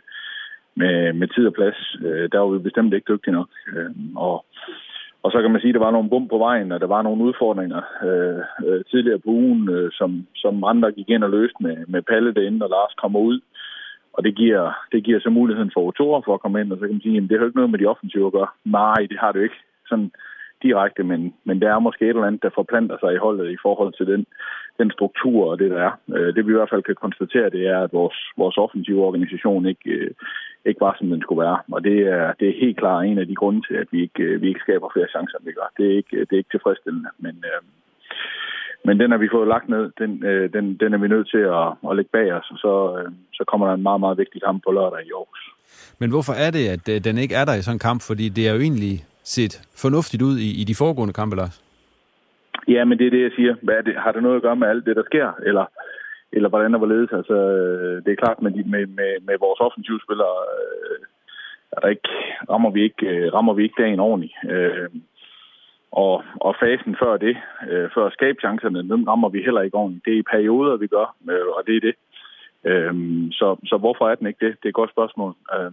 [0.77, 1.97] med, med tid og plads.
[2.05, 3.49] Øh, der var vi bestemt ikke dygtige nok.
[3.77, 4.45] Øh, og,
[5.23, 7.03] og så kan man sige, at der var nogle bum på vejen, og der var
[7.03, 11.57] nogle udfordringer øh, øh, tidligere på ugen, øh, som, som andre gik ind og løste
[11.61, 13.41] med, med Palle derinde, og Lars kommer ud
[14.17, 16.85] og det giver, det giver så muligheden for autorer for at komme ind, og så
[16.85, 18.51] kan man sige, at det har jo ikke noget med de offensive at gøre.
[18.65, 20.11] Nej, det har det jo ikke sådan
[20.67, 23.63] direkte, men, men der er måske et eller andet, der forplanter sig i holdet i
[23.65, 24.23] forhold til den,
[24.81, 25.93] den struktur og det, der er.
[26.17, 29.67] Øh, det vi i hvert fald kan konstatere, det er, at vores, vores offensive organisation
[29.67, 30.11] ikke, øh,
[30.69, 31.59] ikke var, som den skulle være.
[31.73, 34.23] Og det er, det er helt klart en af de grunde til, at vi ikke,
[34.23, 35.69] øh, vi ikke skaber flere chancer, end vi gør.
[35.77, 37.37] Det er ikke, det er ikke tilfredsstillende, men...
[37.53, 37.63] Øh,
[38.87, 39.85] men den har vi fået lagt ned.
[39.99, 42.75] Den, øh, den, den er vi nødt til at, at lægge bag os, og så,
[42.99, 45.43] øh, så kommer der en meget, meget vigtig kamp på lørdag i Aarhus.
[46.01, 48.01] Men hvorfor er det, at den ikke er der i sådan en kamp?
[48.03, 51.65] Fordi det er jo egentlig set fornuftigt ud i, i de foregående kampe, Lars.
[52.69, 53.55] Ja, men det er det, jeg siger.
[53.63, 53.95] Hvad er det?
[53.97, 55.33] Har det noget at gøre med alt det, der sker?
[55.47, 55.67] Eller,
[56.33, 57.13] eller hvordan og hvorledes?
[57.13, 60.99] Altså, øh, det er klart, med, med, med, med vores offensivspillere, øh,
[61.73, 62.09] er der ikke,
[62.51, 64.35] rammer, vi ikke, øh, rammer vi ikke dagen ordentligt.
[64.51, 64.89] Øh,
[65.93, 67.37] og, og fasen før det,
[67.71, 70.05] øh, før skabchancerne, den rammer vi heller ikke ordentligt.
[70.05, 71.95] Det er i perioder, vi gør, øh, og det er det.
[72.71, 72.95] Øh,
[73.33, 74.57] så, så hvorfor er den ikke det?
[74.59, 75.35] Det er et godt spørgsmål.
[75.55, 75.73] Øh,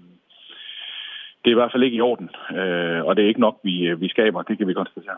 [1.42, 3.94] det er i hvert fald ikke i orden, øh, og det er ikke nok, vi,
[3.94, 4.42] vi skaber.
[4.42, 5.18] Det kan vi konstatere.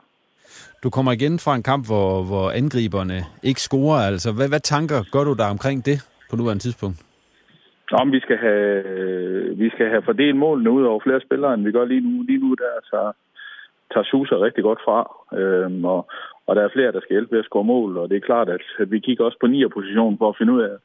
[0.84, 4.00] Du kommer igen fra en kamp, hvor, hvor angriberne ikke scorer.
[4.12, 5.98] Altså, hvad, hvad tanker gør du der omkring det
[6.30, 6.98] på nuværende tidspunkt?
[7.92, 8.84] Om vi skal have,
[9.58, 12.22] vi skal have fordelt målene ud over flere spillere, end vi gør lige nu.
[12.22, 13.12] Lige nu der så
[13.94, 14.98] tager Susa rigtig godt fra,
[15.40, 16.08] øhm, og,
[16.48, 18.50] og der er flere, der skal hjælpe ved at score mål, og det er klart,
[18.50, 19.68] at, at vi kigger også på 9.
[19.68, 20.76] position for at finde ud af,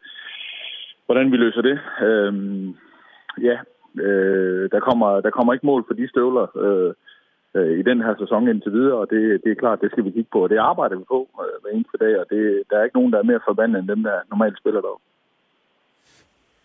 [1.07, 1.79] hvordan vi løser det.
[2.09, 2.77] Øhm,
[3.43, 3.57] ja,
[4.07, 6.93] øh, der, kommer, der kommer ikke mål for de støvler øh,
[7.57, 10.11] øh, i den her sæson indtil videre, og det, det er klart, det skal vi
[10.11, 12.85] kigge på, og det arbejder vi på øh, hver eneste dag, og det, der er
[12.85, 15.05] ikke nogen, der er mere forbandet end dem, der normalt spiller deroppe.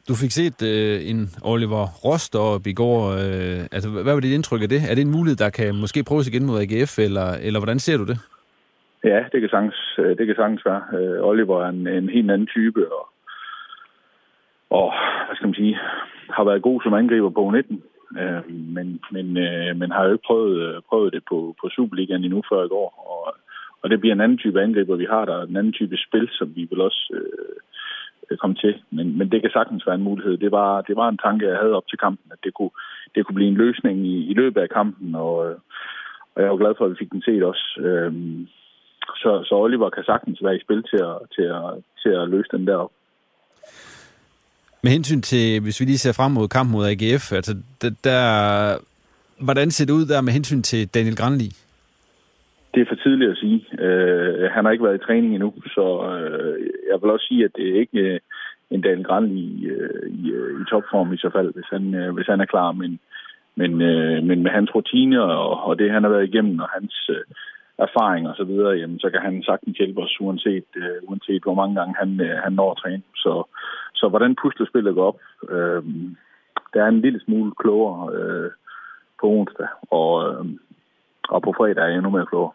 [0.09, 2.99] Du fik set øh, en Oliver Rost op i går.
[3.23, 4.81] Øh, altså, hvad var dit indtryk af det?
[4.89, 7.97] Er det en mulighed, der kan måske prøves igen mod AGF, eller, eller hvordan ser
[7.97, 8.17] du det?
[9.03, 10.83] Ja, det kan sagtens, øh, det kan sagtens være.
[10.97, 13.05] Øh, Oliver er en, en helt anden type, og,
[14.69, 14.93] og
[15.25, 15.79] hvad skal man sige,
[16.35, 17.83] har været god som angriber på 19,
[18.21, 18.41] øh,
[18.75, 22.63] men, men, øh, men har jo ikke prøvet, prøvet det på, på Superligaen endnu før
[22.63, 22.89] i går.
[23.11, 23.35] Og,
[23.81, 26.55] og det bliver en anden type angriber, vi har der, en anden type spil, som
[26.55, 28.75] vi vil også øh, komme til.
[28.91, 30.37] Men, men det kan sagtens være en mulighed.
[30.37, 32.73] Det var, det var en tanke, jeg havde op til kampen, at det kunne,
[33.15, 35.55] det kunne blive en løsning i, i løbet af kampen, og, øh,
[36.35, 37.65] og jeg var glad for, at vi fik den set også.
[37.79, 38.13] Øh,
[39.21, 41.69] så, så Oliver kan sagtens være i spil til at, til at,
[42.01, 42.91] til at løse den der op.
[44.83, 48.21] Med hensyn til, hvis vi lige ser frem mod kampen mod AGF, altså der, der,
[49.45, 51.49] hvordan ser det ud der med hensyn til Daniel Granli?
[52.73, 53.59] Det er for tidligt at sige.
[53.85, 56.55] Uh, han har ikke været i træning endnu, så uh,
[56.89, 58.19] jeg vil også sige, at det er ikke uh,
[58.75, 62.15] en Daniel Granli i, uh, i, uh, i topform i så fald, hvis han, uh,
[62.15, 62.71] hvis han er klar.
[62.71, 62.99] Men,
[63.55, 67.09] men, uh, men med hans rutiner og, og det, han har været igennem, og hans
[67.09, 67.23] uh,
[67.77, 71.53] erfaring og så videre, jamen, så kan han sagtens hjælpe os, uanset, uh, uanset hvor
[71.53, 73.03] mange gange han, uh, han når at træne.
[73.15, 73.43] Så,
[73.93, 75.83] så hvordan puslespillet går op, uh,
[76.73, 78.51] der er en lille smule klogere uh,
[79.21, 80.45] på onsdag, og, uh,
[81.29, 82.53] og på fredag er jeg endnu mere klogere.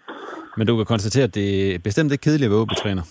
[0.56, 3.04] Men du kan konstatere, at det er bestemt ikke kedeligt at være træner.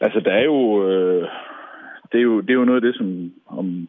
[0.00, 1.28] Altså, der er jo, øh,
[2.12, 3.88] det, er jo, det er jo noget af det, som, om,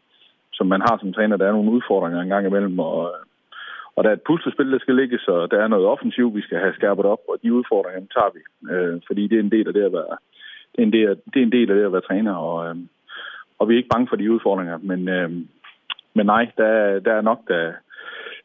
[0.53, 1.37] som man har som træner.
[1.37, 3.15] Der er nogle udfordringer en gang imellem, og,
[3.95, 6.59] og der er et puslespil, der skal ligge, så der er noget offensiv, vi skal
[6.59, 8.41] have skærpet op, og de udfordringer tager vi,
[8.73, 10.15] øh, fordi det er en del af det at være,
[10.71, 12.75] det er en del, det er en del af det at være træner, og, øh,
[13.59, 15.29] og vi er ikke bange for de udfordringer, men, øh,
[16.13, 17.73] men nej, der, der er nok, der,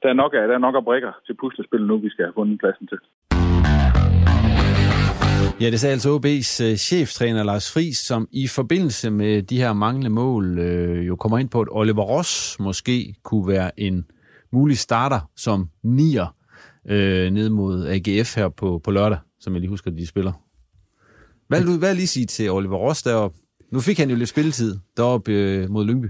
[0.02, 2.38] der er nok af, der er nok af brikker til puslespil nu, vi skal have
[2.38, 2.98] fundet pladsen til.
[5.61, 9.72] Ja, det sagde altså OB's øh, cheftræner Lars Friis, som i forbindelse med de her
[9.72, 14.06] manglende mål øh, jo kommer ind på, at Oliver Ross måske kunne være en
[14.57, 16.35] mulig starter som nier
[16.88, 20.33] øh, ned mod AGF her på, på lørdag, som jeg lige husker, de spiller.
[21.49, 23.38] Hvad vil du hvad lige sige til Oliver Ross deroppe?
[23.73, 26.07] Nu fik han jo lidt spilletid deroppe øh, mod Lyngby.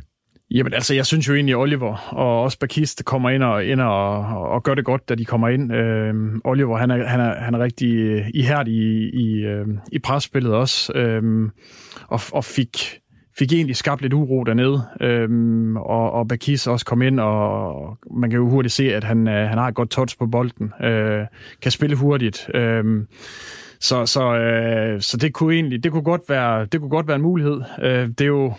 [0.51, 3.81] Jamen altså, jeg synes jo egentlig, at Oliver og også Bakist kommer ind og, ind
[3.81, 5.73] og, og gør det godt, da de kommer ind.
[5.73, 9.99] Øh, Oliver, han er, han, er, han er rigtig øh, ihærdig i, i, øh, i
[9.99, 11.51] presspillet også, øh,
[12.09, 12.79] og, og fik,
[13.39, 14.83] fik egentlig skabt lidt uro dernede.
[15.01, 19.29] øhm, og, og Bakis også kom ind, og man kan jo hurtigt se, at han,
[19.29, 21.27] øh, han har et godt touch på bolden, øh,
[21.63, 22.51] kan spille hurtigt.
[22.55, 22.85] Øh,
[23.81, 27.17] så, så, øh, så det kunne egentlig det kunne godt være det kunne godt være
[27.17, 27.61] en mulighed.
[27.83, 28.53] Øh, det er jo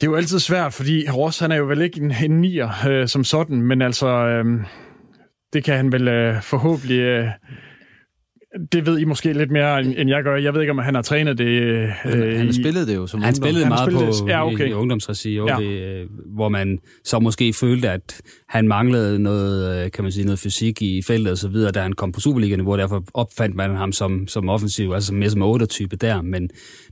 [0.00, 2.88] det er jo altid svært, fordi Ross han er jo vel ikke en, en nier
[2.88, 4.44] øh, som sådan, men altså, øh,
[5.52, 7.28] det kan han vel øh, forhåbentlig øh,
[8.72, 10.36] det ved I måske lidt mere, end, jeg gør.
[10.36, 11.44] Jeg ved ikke, om han har trænet det.
[11.46, 13.42] Øh, han, han spillede det jo som Han ungdom.
[13.44, 14.32] spillede Han meget spillede på det.
[14.32, 14.66] Ja, okay.
[14.66, 15.56] i, i ungdomsregi, Ja.
[15.60, 20.24] det, øh, hvor man så måske følte, at han manglede noget, øh, kan man sige,
[20.24, 23.56] noget fysik i feltet og så videre, da han kom på Superligaen, hvor derfor opfandt
[23.56, 26.22] man ham som, som offensiv, altså mere som 8-type der.
[26.22, 26.50] Men,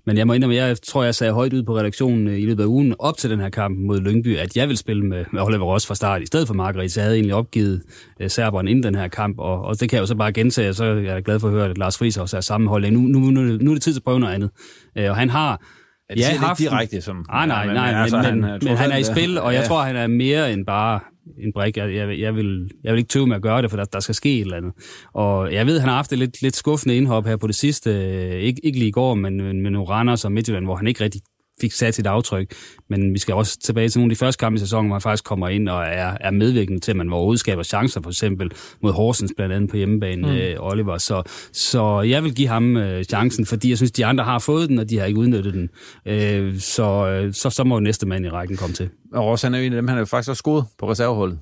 [0.09, 2.63] men jeg må indrømme, jeg tror, jeg sagde højt ud på redaktionen øh, i løbet
[2.63, 5.43] af ugen op til den her kamp mod Lyngby, at jeg vil spille med, med
[5.43, 6.89] Oliver Ross fra start, i stedet for Margrethe.
[6.89, 7.83] Så jeg havde egentlig opgivet
[8.21, 10.69] øh, serberen inden den her kamp, og, og det kan jeg jo så bare gentage,
[10.69, 12.93] og så er jeg glad for at høre, at Lars Friis også er sammenholdet.
[12.93, 14.51] Nu, nu, nu, nu er det tid til at prøve noget andet.
[14.97, 15.63] Øh, og han har
[16.11, 17.25] Ja, det siger det direkte som...
[17.29, 19.07] Nej, nej, Ja, nej, men, altså, men, han men, er men han er i alt-
[19.07, 19.67] spil, og jeg ja.
[19.67, 21.01] tror, han er mere end bare
[21.39, 21.77] en brik.
[21.77, 24.01] Jeg, jeg, jeg, vil, jeg vil ikke tøve med at gøre det, for der, der
[24.01, 24.73] skal ske et eller andet.
[25.15, 27.91] Og jeg ved, han har haft et lidt, lidt skuffende indhop her på det sidste.
[27.91, 30.87] øh, Ikke, ikke lige i går, men, men med nogle Randers og Midtjylland, hvor han
[30.87, 31.21] ikke rigtig
[31.61, 32.55] fik sat sit aftryk.
[32.89, 35.01] Men vi skal også tilbage til nogle af de første kampe i sæsonen, hvor han
[35.01, 38.51] faktisk kommer ind og er, er medvirkende til, at man overhovedet skaber chancer, for eksempel
[38.83, 40.35] mod Horsens blandt andet på hjemmebane, mm.
[40.35, 40.99] øh, Oliver.
[40.99, 44.69] Så, så jeg vil give ham øh, chancen, fordi jeg synes, de andre har fået
[44.69, 45.69] den, og de har ikke udnyttet den.
[46.07, 48.89] Øh, så, øh, så, så må næste mand i rækken komme til.
[49.13, 50.91] Og Ross, han er jo en af dem, han er jo faktisk også scoret på
[50.91, 51.39] reserveholdet.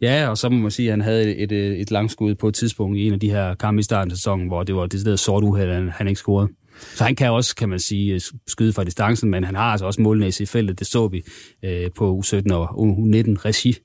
[0.00, 2.54] Ja, og så må man sige, at han havde et, et, et langskud på et
[2.54, 5.00] tidspunkt i en af de her kampe i starten af sæsonen, hvor det var det
[5.00, 6.48] stedet sort uheld, han, han ikke scorede.
[6.80, 9.86] Så han kan også, kan man sige, øh, skyde fra distancen, men han har altså
[9.86, 10.78] også målnæs i feltet.
[10.78, 11.22] Det så vi
[11.64, 13.76] øh, på U17 og U19 regi.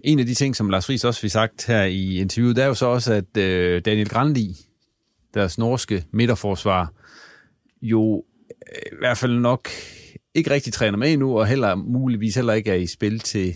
[0.00, 2.68] En af de ting, som Lars Friis også fik sagt her i interviewet, det er
[2.68, 4.56] jo så også, at øh, Daniel Grandi,
[5.34, 6.92] deres norske midterforsvar,
[7.82, 9.68] jo øh, i hvert fald nok
[10.34, 13.54] ikke rigtig træner med endnu, og heller muligvis heller ikke er i spil til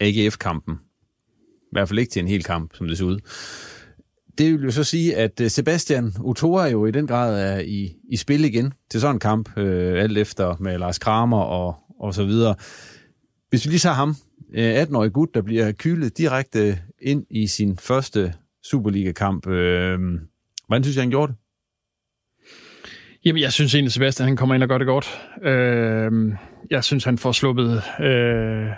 [0.00, 0.74] AGF-kampen.
[1.62, 3.18] I hvert fald ikke til en hel kamp, som det ser ud.
[4.38, 7.96] Det vil jo så sige, at øh, Sebastian Otora jo i den grad er i,
[8.10, 12.14] i spil igen til sådan en kamp, øh, alt efter med Lars Kramer og, og
[12.14, 12.54] så videre.
[13.50, 14.16] Hvis vi lige tager ham,
[14.54, 18.34] øh, 18-årig gut, der bliver kylet direkte ind i sin første
[18.70, 19.46] Superliga-kamp.
[19.46, 19.98] Øh,
[20.66, 21.40] hvordan synes jeg, han gjorde det?
[23.24, 25.20] Jamen, jeg synes egentlig, Sebastian han kommer ind og gør det godt.
[25.42, 26.32] Øh,
[26.70, 28.70] jeg synes, han får sluppet øh,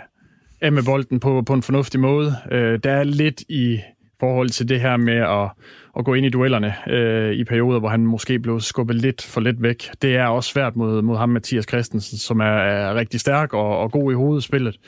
[0.61, 2.35] af med bolden på, på en fornuftig måde.
[2.51, 3.79] Øh, der er lidt i
[4.19, 5.51] forhold til det her med at,
[5.97, 9.41] at gå ind i duellerne øh, i perioder, hvor han måske blev skubbet lidt for
[9.41, 9.89] let væk.
[10.01, 13.77] Det er også svært mod, mod ham, Mathias Christensen, som er, er rigtig stærk og,
[13.77, 14.79] og god i hovedspillet.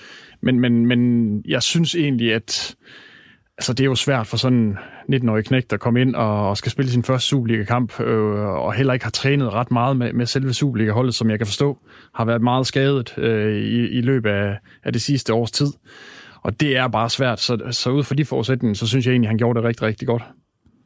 [0.42, 2.76] Men, men, men jeg synes egentlig, at
[3.58, 4.78] altså, det er jo svært for sådan
[5.10, 8.74] en 19-årig knægt at komme ind og, og skal spille sin første Superliga-kamp, øh, og
[8.74, 11.78] heller ikke har trænet ret meget med, med selve Superliga-holdet, som jeg kan forstå,
[12.16, 15.68] har været meget skadet øh, i, i løbet af, af det sidste års tid.
[16.44, 19.28] Og det er bare svært, så, så ud fra de forudsætninger, så synes jeg egentlig,
[19.28, 20.24] at han gjorde det rigtig, rigtig godt.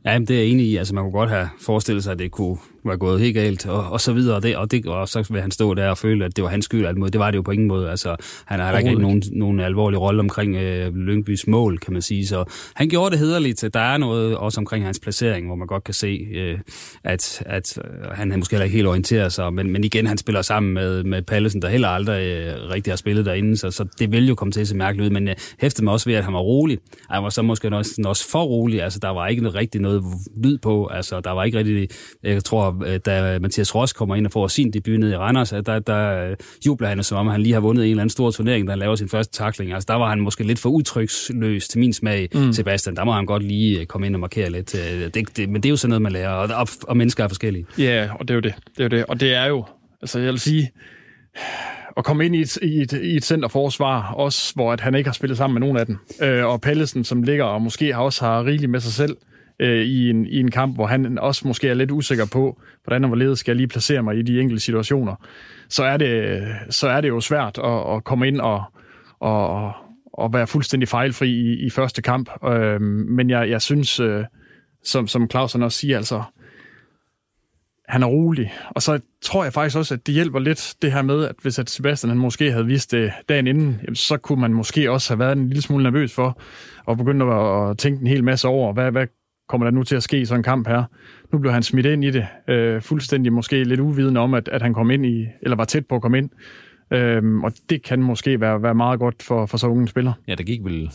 [0.06, 0.76] Ja, jamen, det er jeg enig i.
[0.76, 2.58] Altså, man kunne godt have forestillet sig, at det kunne
[2.90, 4.36] være gået helt galt, og, og så videre.
[4.36, 6.50] Og, det, og, det, og så vil han stå der og føle, at det var
[6.50, 6.86] hans skyld.
[6.86, 7.14] Alt.
[7.14, 7.90] Det var det jo på ingen måde.
[7.90, 12.28] Altså, han har ikke nogen, nogen alvorlig rolle omkring øh, Lyngbys mål, kan man sige.
[12.28, 12.44] Så
[12.76, 13.64] han gjorde det hederligt.
[13.74, 16.60] Der er noget også omkring hans placering, hvor man godt kan se, øh,
[17.04, 19.54] at, at øh, han måske heller ikke helt orienterer sig.
[19.54, 22.98] Men, men igen, han spiller sammen med, med Pallesen, der heller aldrig øh, rigtig har
[22.98, 23.58] spillet derinde.
[23.58, 25.14] Så, så det vil jo komme til at se mærkeligt ud.
[25.14, 26.78] Men jeg hæftede mig også ved, at han var rolig.
[27.10, 28.84] Han var så måske også, også for rolig.
[28.84, 30.04] Altså, der var ikke rigtig noget
[30.44, 30.88] lyd på.
[30.88, 31.90] Altså, der var ikke rigtig...
[32.24, 35.54] Jeg tror, øh, da Mathias Ross kommer ind og får sin debut ned i Randers,
[35.54, 36.36] at der, der øh,
[36.66, 38.80] jubler han, som om han lige har vundet en eller anden stor turnering, da han
[38.80, 39.74] laver sin første takling.
[39.74, 42.54] Altså, der var han måske lidt for udtryksløs til min smag, mm.
[42.54, 42.96] Sebastian.
[42.96, 44.72] Der må han godt lige øh, komme ind og markere lidt.
[44.72, 47.28] Det, det, men det er jo sådan noget, man lærer, og, og, og mennesker er
[47.28, 47.66] forskellige.
[47.78, 48.54] Ja, og det er jo det.
[48.78, 49.06] det, er jo det.
[49.06, 49.66] Og det er jo,
[50.02, 50.72] altså jeg vil sige,
[51.98, 55.08] at komme ind i et, i et, i et centerforsvar, også hvor at han ikke
[55.08, 55.98] har spillet sammen med nogen af dem.
[56.22, 59.86] Øh, og Pallesen, som ligger og måske også har rigeligt med sig selv øh, Øh,
[59.86, 63.08] i, en, i en kamp, hvor han også måske er lidt usikker på, hvordan og
[63.08, 65.16] hvorledes skal jeg lige placere mig i de enkelte situationer,
[65.70, 68.64] så er det, så er det jo svært at, at komme ind og,
[69.20, 69.72] og,
[70.14, 72.30] og være fuldstændig fejlfri i, i første kamp.
[72.46, 74.24] Øh, men jeg, jeg synes, øh,
[74.84, 76.24] som, som Clausen også siger, altså,
[77.88, 78.54] han er rolig.
[78.70, 81.60] Og så tror jeg faktisk også, at det hjælper lidt det her med, at hvis
[81.60, 85.14] at Sebastian han måske havde vist det dagen inden, jamen, så kunne man måske også
[85.14, 86.42] have været en lille smule nervøs for,
[86.86, 89.08] og begynde at, at tænke en hel masse over, hvad, hvad
[89.48, 90.84] kommer der nu til at ske sådan en kamp her.
[91.32, 94.62] Nu blev han smidt ind i det, øh, fuldstændig måske lidt uvidende om, at, at
[94.62, 96.30] han kom ind i, eller var tæt på at komme ind.
[96.92, 100.14] Øhm, og det kan måske være, være meget godt for, for så unge spillere.
[100.28, 100.92] Ja, der gik vel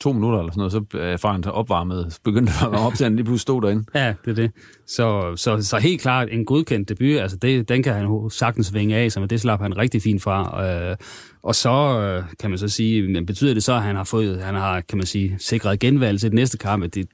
[0.00, 3.16] to minutter eller sådan noget, så er erfaren opvarmet, begyndte at varme op at han
[3.16, 3.84] lige pludselig stod derinde.
[3.94, 4.50] Ja, det er det.
[4.86, 8.96] Så, så, så helt klart en godkendt debut, altså det, den kan han sagtens vinge
[8.96, 10.64] af, så det slap han rigtig fint fra.
[10.66, 10.96] Øh,
[11.42, 14.40] og så øh, kan man så sige, men betyder det så, at han har fået,
[14.40, 16.94] han har, kan man sige, sikret genvalg til det næste kamp?
[16.94, 17.06] Det,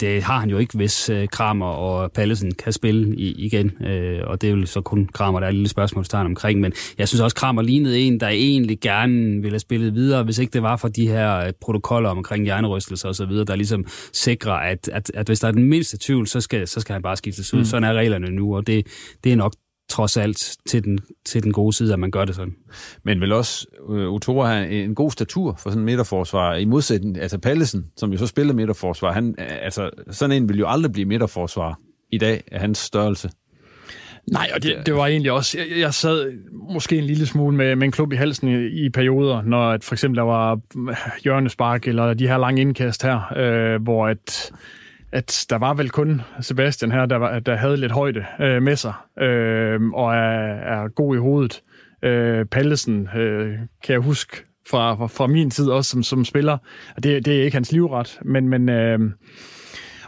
[0.00, 3.82] det har han jo ikke, hvis øh, Kramer og Pallesen kan spille i, igen.
[3.86, 6.60] Øh, og det er jo så kun Kramer, der er et lille spørgsmålstegn omkring.
[6.60, 10.38] Men jeg synes også, Kramer lignede en, der egentlig gerne ville have spillet videre, hvis
[10.38, 14.88] ikke det var for de her protokoller om omkring hjernerystelser osv., der ligesom sikrer, at,
[14.92, 17.54] at, at hvis der er den mindste tvivl, så skal, så skal han bare skiftes
[17.54, 17.58] ud.
[17.58, 17.64] Mm.
[17.64, 18.86] Sådan er reglerne nu, og det,
[19.24, 19.54] det er nok
[19.88, 22.54] trods alt til den, til den gode side, at man gør det sådan.
[23.02, 27.18] Men vil også uh, Utoro have en god statur for sådan en midterforsvar, i modsætning,
[27.18, 31.06] altså Pallesen, som jo så spiller midterforsvar, han, altså, sådan en vil jo aldrig blive
[31.06, 31.78] midterforsvar
[32.12, 33.30] i dag af hans størrelse.
[34.32, 36.32] Nej, og det, det var egentlig også, jeg, jeg sad
[36.72, 39.84] måske en lille smule med, med en klub i halsen i, i perioder, når at
[39.84, 40.60] for eksempel der var
[41.24, 44.52] hjørnespark eller de her lange indkast her, øh, hvor at,
[45.14, 48.76] at der var vel kun Sebastian her, der, var, der havde lidt højde øh, med
[48.76, 51.62] sig, øh, og er, er god i hovedet.
[52.02, 53.52] Øh, Pallesen øh,
[53.84, 54.36] kan jeg huske
[54.70, 56.58] fra, fra, fra min tid også som, som spiller,
[57.02, 58.98] det, det er ikke hans livret, men, men øh,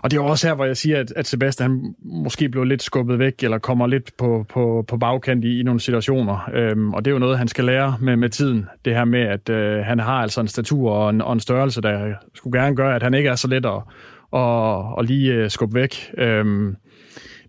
[0.02, 2.82] og det er også her, hvor jeg siger, at, at Sebastian han måske blev lidt
[2.82, 6.50] skubbet væk, eller kommer lidt på, på, på bagkant i, i nogle situationer.
[6.54, 8.66] Øhm, og det er jo noget, han skal lære med, med tiden.
[8.84, 11.80] Det her med, at øh, han har altså en statur og en, og en størrelse,
[11.80, 13.82] der skulle gerne gøre, at han ikke er så let at,
[14.30, 16.10] og, og lige øh, skubbe væk.
[16.18, 16.76] Øhm,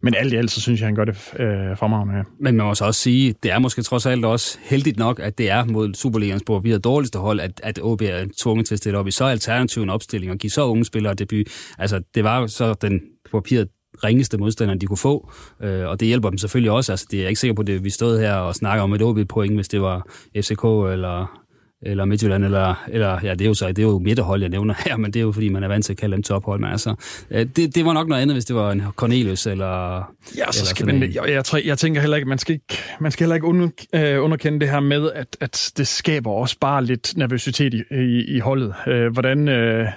[0.01, 2.15] men alt i alt, så synes jeg, han gør det øh, fremragende.
[2.15, 2.23] Ja.
[2.39, 5.37] Men man må så også sige, det er måske trods alt også heldigt nok, at
[5.37, 8.79] det er mod Superligans på vi dårligste hold, at, at OB er tvunget til at
[8.79, 11.45] stille op i så alternativ en opstilling og give så unge spillere debut.
[11.77, 13.67] Altså, det var jo så den på papiret
[14.03, 15.31] ringeste modstander, de kunne få,
[15.63, 16.91] øh, og det hjælper dem selvfølgelig også.
[16.91, 19.01] Altså, det er jeg ikke sikker på, det vi stod her og snakker om et
[19.01, 21.43] OB-point, hvis det var FCK eller
[21.81, 24.73] eller Midtjylland, eller, eller ja, det er jo så det er jo midterhold, jeg nævner
[24.85, 26.59] her, men det er jo fordi, man er vant til at kalde dem tophold.
[26.59, 26.95] Men altså,
[27.31, 29.97] øh, det, det var nok noget andet, hvis det var en Cornelius, eller...
[30.37, 33.23] Ja, så skal man, jeg, jeg, jeg, tænker heller ikke, man skal ikke, man skal
[33.23, 37.17] heller ikke under, øh, underkende det her med, at, at det skaber også bare lidt
[37.17, 38.73] nervøsitet i, i, i holdet.
[38.87, 39.47] Øh, hvordan...
[39.47, 39.87] Øh,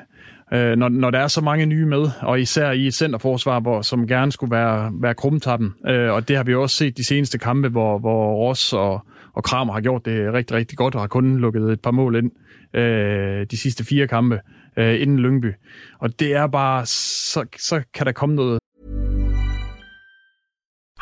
[0.53, 3.83] øh, når, når der er så mange nye med, og især i et centerforsvar, hvor,
[3.83, 5.75] som gerne skulle være, være krumtappen.
[5.87, 9.05] Øh, og det har vi også set de seneste kampe, hvor, hvor Ross og,
[9.41, 12.17] og Kramer har gjort det rigtig, rigtig godt, og har kun lukket et par mål
[12.17, 12.31] ind
[12.75, 14.41] øh, de sidste fire kampe
[14.77, 15.53] øh, inden Lyngby.
[15.99, 18.59] Og det er bare, så, så kan der komme noget.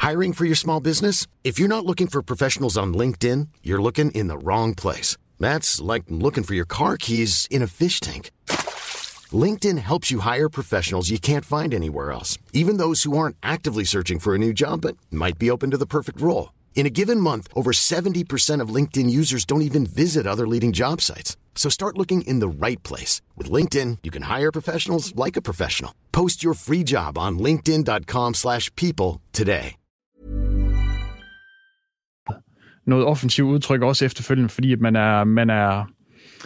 [0.07, 1.27] Hiring for your small business?
[1.45, 5.17] If you're not looking for professionals on LinkedIn, you're looking in the wrong place.
[5.41, 8.31] That's like looking for your car keys in a fish tank.
[9.45, 13.85] LinkedIn helps you hire professionals you can't find anywhere else, even those who aren't actively
[13.85, 16.49] searching for a new job but might be open to the perfect role.
[16.75, 21.03] In a given month, over 70% of LinkedIn users don't even visit other leading job
[21.03, 21.37] sites.
[21.57, 23.21] So start looking in the right place.
[23.37, 25.93] With LinkedIn, you can hire professionals like a professional.
[26.13, 29.75] Post your free job on linkedin.com slash people today.
[32.87, 35.85] Noget offensivt udtryk også efterfølgende, fordi at man er, man er,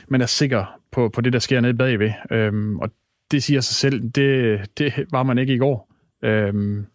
[0.08, 2.12] man er sikker på, på det, der sker nede bagved.
[2.30, 2.90] Øhm, og
[3.30, 5.92] det siger sig selv, det, det var man ikke i går.
[6.24, 6.86] Øhm,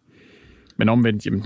[0.77, 1.45] men omvendt, jamen,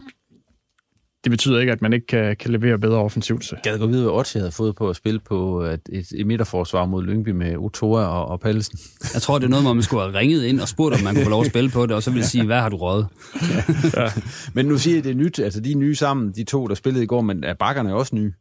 [1.23, 3.45] det betyder ikke, at man ikke kan, kan levere bedre offensivt.
[3.45, 3.55] Så.
[3.63, 6.85] Gad gå videre, hvad Otto havde fået på at spille på et, et, et midterforsvar
[6.85, 8.79] mod Lyngby med Otoa og, og Pallesen.
[9.13, 11.15] Jeg tror, det er noget, hvor man skulle have ringet ind og spurgt, om man
[11.15, 13.05] kunne få lov at spille på det, og så ville sige, hvad har du råd?
[13.97, 14.07] ja.
[14.53, 15.39] Men nu siger jeg, det er nyt.
[15.39, 18.15] Altså, de er nye sammen, de to, der spillede i går, men er bakkerne også
[18.15, 18.33] nye.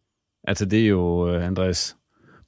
[0.49, 1.97] Altså, det er jo uh, Andreas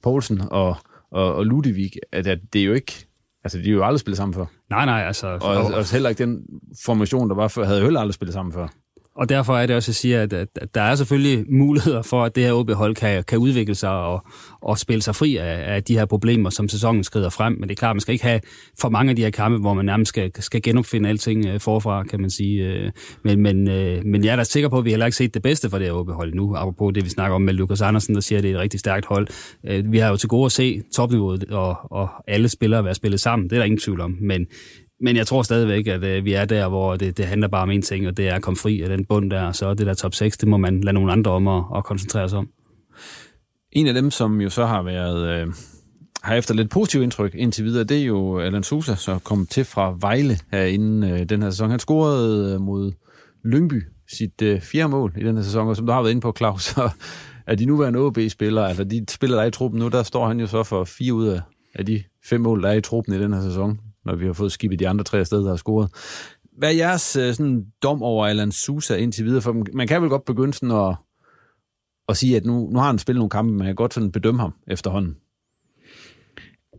[0.03, 0.75] Poulsen og,
[1.11, 1.91] og, og Ludvig.
[2.11, 3.07] At, at det er jo ikke...
[3.43, 4.45] Altså, de er jo aldrig spillet sammen før.
[4.69, 5.27] Nej, nej, altså...
[5.27, 6.45] Og, og, og heller ikke den
[6.85, 8.67] formation, der var før, havde jo heller aldrig spillet sammen før.
[9.15, 12.23] Og derfor er det også, at sige, at, at, at der er selvfølgelig muligheder for,
[12.23, 14.25] at det her OB-hold kan, kan udvikle sig og,
[14.61, 17.53] og spille sig fri af, af de her problemer, som sæsonen skrider frem.
[17.53, 18.41] Men det er klart, at man skal ikke have
[18.79, 22.03] for mange af de her kampe, hvor man nærmest skal, skal genopfinde alting øh, forfra,
[22.03, 22.63] kan man sige.
[22.63, 22.91] Øh,
[23.23, 25.41] men, men, øh, men jeg er da sikker på, at vi heller ikke set det
[25.41, 28.21] bedste for det her OB-hold nu, apropos det, vi snakker om med Lukas Andersen, der
[28.21, 29.27] siger, at det er et rigtig stærkt hold.
[29.89, 33.49] Vi har jo til gode at se topniveauet og, og alle spillere være spillet sammen.
[33.49, 34.17] Det er der ingen tvivl om.
[34.21, 34.47] Men,
[35.01, 37.71] men jeg tror stadigvæk, at øh, vi er der, hvor det, det handler bare om
[37.71, 39.93] en ting, og det er at komme fri af den bund der, så det der
[39.93, 42.49] top 6, det må man lade nogle andre om at, at koncentrere sig om.
[43.71, 45.29] En af dem, som jo så har været...
[45.29, 45.53] Øh
[46.23, 49.65] har efter lidt positivt indtryk indtil videre, det er jo Alan Sousa, som kom til
[49.65, 51.69] fra Vejle her inden øh, den her sæson.
[51.69, 52.91] Han scorede øh, mod
[53.43, 53.83] Lyngby
[54.17, 56.33] sit øh, fjerde mål i den her sæson, og som du har været inde på,
[56.37, 56.89] Claus, så
[57.47, 60.47] er de nuværende OB-spillere, altså de spiller der i truppen nu, der står han jo
[60.47, 61.41] så for fire ud af,
[61.75, 64.33] af de fem mål, der er i truppen i den her sæson når vi har
[64.33, 65.89] fået skibet de andre tre afsted, der har scoret.
[66.57, 69.41] Hvad er jeres øh, sådan, dom over Alan Sousa indtil videre?
[69.41, 70.95] For man kan vel godt begynde sådan at,
[72.09, 74.11] at sige, at nu, nu har han spillet nogle kampe, men man kan godt sådan
[74.11, 75.15] bedømme ham efterhånden.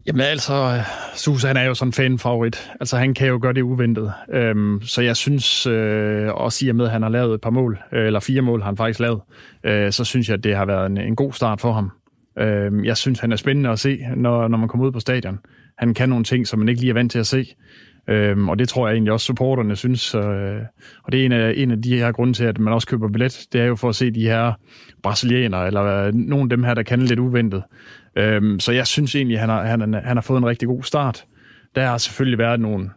[0.06, 0.82] Jamen altså,
[1.14, 2.72] Sousa han er jo sådan en fanfavorit.
[2.80, 4.12] Altså han kan jo gøre det uventet.
[4.32, 7.50] Øhm, så jeg synes, øh, også i og med, at han har lavet et par
[7.50, 9.20] mål, øh, eller fire mål har han faktisk lavet,
[9.64, 11.90] øh, så synes jeg, at det har været en, en god start for ham.
[12.38, 15.38] Øh, jeg synes, han er spændende at se, når, når man kommer ud på stadion.
[15.78, 17.46] Han kan nogle ting, som man ikke lige er vant til at se.
[18.08, 20.14] Øhm, og det tror jeg egentlig også supporterne synes.
[20.14, 20.60] Øh,
[21.04, 23.09] og det er en af, en af de her grunde til, at man også køber
[23.09, 23.46] billet.
[23.53, 24.53] Det er jo for at se de her
[25.03, 27.62] brasilianere, eller øh, nogle af dem her, der kan lidt uventet.
[28.16, 31.24] Øhm, så jeg synes egentlig, han har, han, han har fået en rigtig god start.
[31.74, 32.90] Der har selvfølgelig været nogle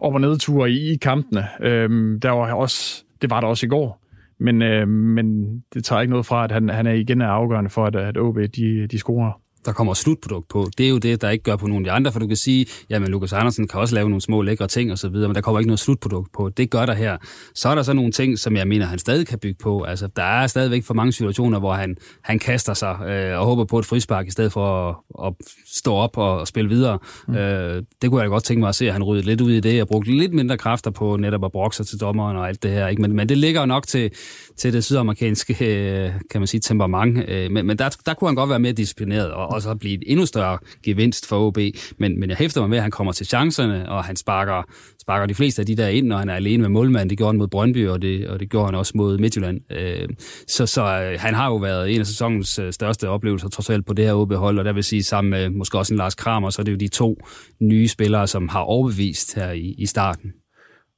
[0.00, 1.46] op- og nedture i, i kampene.
[1.60, 4.02] Øhm, der var også, det var der også i går.
[4.40, 7.70] Men, øh, men det tager ikke noget fra, at han, han er igen er afgørende
[7.70, 10.68] for, at, at OB de, de scorer der kommer slutprodukt på.
[10.78, 12.36] Det er jo det, der ikke gør på nogen af de andre, for du kan
[12.36, 15.34] sige, jamen Lukas Andersen kan også lave nogle små lækre ting og så videre, men
[15.34, 16.48] der kommer ikke noget slutprodukt på.
[16.48, 17.16] Det gør der her.
[17.54, 19.82] Så er der så nogle ting, som jeg mener, han stadig kan bygge på.
[19.82, 23.64] Altså, der er stadigvæk for mange situationer, hvor han, han kaster sig øh, og håber
[23.64, 25.34] på et frispark, i stedet for at, at
[25.74, 26.98] stå op og, og spille videre.
[27.28, 27.34] Mm.
[27.34, 29.60] Øh, det kunne jeg godt tænke mig at se, at han ryddede lidt ud i
[29.60, 32.70] det og brugte lidt mindre kræfter på netop at brokse til dommeren og alt det
[32.70, 32.88] her.
[32.88, 33.02] Ikke?
[33.02, 34.10] Men, men det ligger nok til,
[34.56, 37.28] til det sydamerikanske, øh, kan man sige, temperament.
[37.28, 39.94] Øh, men men der, der kunne han godt være mere disciplineret og, og så blive
[39.94, 41.58] et endnu større gevinst for OB.
[41.98, 44.62] Men, men jeg hæfter mig med, at han kommer til chancerne, og han sparker,
[45.00, 47.10] sparker de fleste af de der ind, når han er alene med målmanden.
[47.10, 49.60] Det gjorde han mod Brøndby, og det, og det gjorde han også mod Midtjylland.
[49.72, 50.08] Øh,
[50.48, 53.86] så, så øh, han har jo været en af sæsonens øh, største oplevelser, trods alt
[53.86, 56.50] på det her OB-hold, og der vil sige sammen med måske også en Lars Kramer,
[56.50, 57.18] så er det jo de to
[57.60, 60.32] nye spillere, som har overbevist her i, i starten.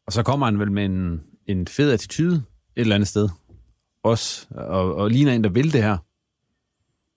[0.06, 2.42] Og så kommer han vel med en, en fed attitude et
[2.80, 3.28] eller andet sted.
[4.04, 5.96] Også, og, og ligner en, der vil det her.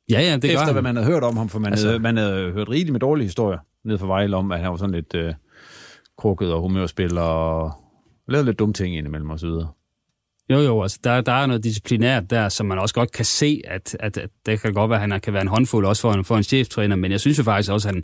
[0.10, 2.00] Ja, ja, det Efter gør hvad man havde hørt om ham, for man, altså, havde,
[2.00, 4.96] man havde hørt rigeligt med dårlige historier ned for Vejle om, at han var sådan
[4.96, 5.34] lidt øh,
[6.18, 7.72] krukket og humørspiller og
[8.28, 9.68] lavede lidt dumme ting indimellem videre.
[10.50, 13.62] Jo, jo, altså der, der er noget disciplinært der, som man også godt kan se,
[13.68, 16.14] at, at, at det kan godt være, at han kan være en håndfuld også for
[16.14, 18.04] en, for en cheftræner, men jeg synes jo faktisk også, at han,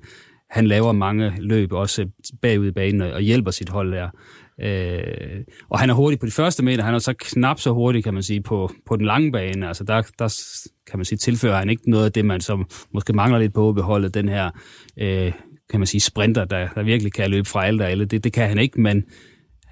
[0.50, 2.08] han laver mange løb også
[2.42, 4.10] bagud i banen og, og hjælper sit hold der.
[4.62, 8.04] Øh, og han er hurtig på de første meter, han er så knap så hurtig,
[8.04, 9.68] kan man sige, på, på den lange bane.
[9.68, 10.38] Altså der, der
[10.90, 13.74] kan man sige, tilfører han ikke noget af det, man som måske mangler lidt på
[13.74, 14.50] beholdet, den her,
[14.98, 15.32] øh,
[15.70, 18.06] kan man sige, sprinter, der, der virkelig kan løbe fra alt og alle.
[18.06, 19.04] Det, det kan han ikke, men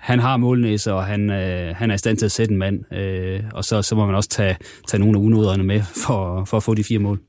[0.01, 2.93] han har målnæse, og han, øh, han er i stand til at sætte en mand,
[2.93, 6.57] øh, og så, så må man også tage, tage nogle af unoderne med for, for
[6.57, 7.19] at få de fire mål.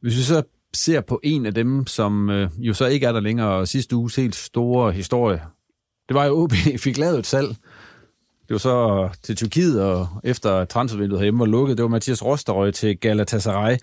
[0.00, 0.42] Hvis vi så
[0.74, 3.96] ser på en af dem, som øh, jo så ikke er der længere, og sidste
[3.96, 5.40] uge helt store historie,
[6.08, 6.52] det var jo, OB
[6.84, 7.48] fik lavet et salg.
[8.48, 12.70] Det var så til Tyrkiet, og efter transfervinduet herhjemme var lukket, det var Mathias Rosterøj
[12.70, 13.76] til Galatasaray.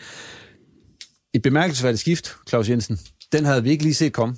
[1.33, 2.99] Et bemærkelsesværdigt skift, Claus Jensen.
[3.31, 4.35] Den havde vi ikke lige set komme.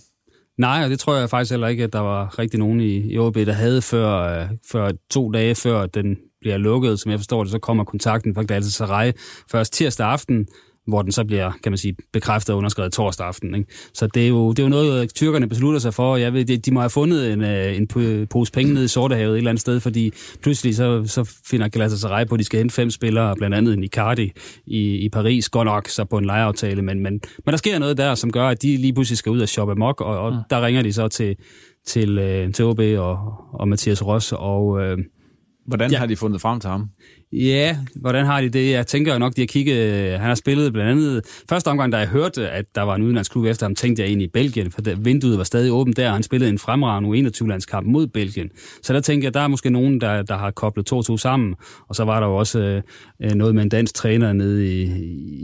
[0.57, 3.17] Nej, og det tror jeg faktisk heller ikke, at der var rigtig nogen i, i
[3.17, 7.43] OB, der havde før, øh, før to dage før den bliver lukket, som jeg forstår
[7.43, 9.11] det, så kommer kontakten fra Galatasaray
[9.51, 10.47] først tirsdag aften,
[10.87, 13.55] hvor den så bliver, kan man sige, bekræftet og underskrevet torsdag aften.
[13.55, 13.71] Ikke?
[13.93, 16.15] Så det er, jo, det er jo noget, tyrkerne beslutter sig for.
[16.15, 17.87] Jeg ved, de, de må have fundet en, øh, en
[18.27, 20.11] pose penge nede i Sortehavet et eller andet sted, fordi
[20.41, 23.83] pludselig så, så finder Galatasaray på, at de skal hente fem spillere, blandt andet en
[23.83, 24.31] Icardi
[24.65, 27.13] i, i Paris, godt nok så på en lejeaftale, men, men,
[27.45, 29.75] men der sker noget der, som gør, at de lige pludselig skal ud og shoppe
[29.75, 30.39] mok, og, og mm.
[30.49, 31.35] der ringer de så til,
[31.87, 33.17] til, øh, til OB og,
[33.53, 34.81] og Mathias Ross, og...
[34.81, 34.97] Øh,
[35.67, 35.97] Hvordan ja.
[35.97, 36.89] har de fundet frem til ham?
[37.33, 38.71] Ja, hvordan har de det?
[38.71, 40.11] Jeg tænker nok, de har kigget...
[40.11, 41.25] Han har spillet blandt andet...
[41.49, 44.21] Første omgang, da jeg hørte, at der var en udenlandsklub efter ham, tænkte jeg ind
[44.21, 48.07] i Belgien, for vinduet var stadig åbent der, og han spillede en fremragende U21-landskamp mod
[48.07, 48.49] Belgien.
[48.83, 51.17] Så der tænkte jeg, der er måske nogen, der, der har koblet to og to
[51.17, 51.55] sammen,
[51.89, 52.81] og så var der jo også
[53.21, 54.91] øh, noget med en dansk træner nede i,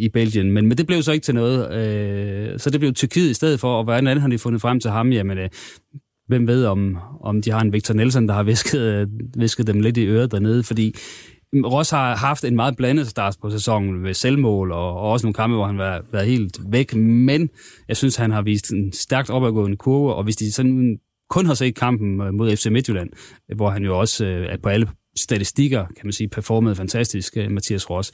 [0.05, 0.51] i Belgien.
[0.51, 1.73] Men, men det blev så ikke til noget.
[1.73, 4.79] Øh, så det blev Tyrkiet i stedet for, og hvordan andet har de fundet frem
[4.79, 5.11] til ham?
[5.11, 5.49] Jamen, øh,
[6.27, 9.79] hvem ved, om, om de har en Victor Nelson, der har visket, øh, visket dem
[9.79, 10.95] lidt i øret dernede, fordi
[11.53, 15.33] Ross har haft en meget blandet start på sæsonen med selvmål, og, og også nogle
[15.33, 17.49] kampe, hvor han har været helt væk, men
[17.87, 21.53] jeg synes, han har vist en stærkt opadgående kurve, og hvis de sådan kun har
[21.53, 23.09] set kampen øh, mod FC Midtjylland,
[23.55, 27.51] hvor han jo også øh, er på alle statistikker, kan man sige, performede fantastisk, øh,
[27.51, 28.11] Mathias Ross,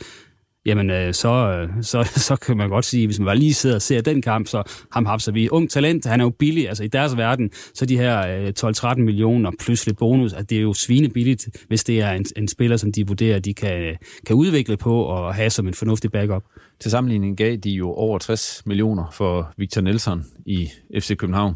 [0.66, 3.76] jamen øh, så, øh, så, så kan man godt sige, hvis man bare lige sidder
[3.76, 5.50] og ser den kamp, så ham hapser vi.
[5.50, 8.52] Ung talent, han er jo billig, altså i deres verden, så de her
[8.96, 12.48] 12-13 millioner plus lidt bonus, at det er jo svinebilligt, hvis det er en, en
[12.48, 13.98] spiller, som de vurderer, de kan,
[14.28, 16.44] kan udvikle på og have som en fornuftig backup.
[16.80, 21.56] Til sammenligning gav de jo over 60 millioner for Victor Nelson i FC København.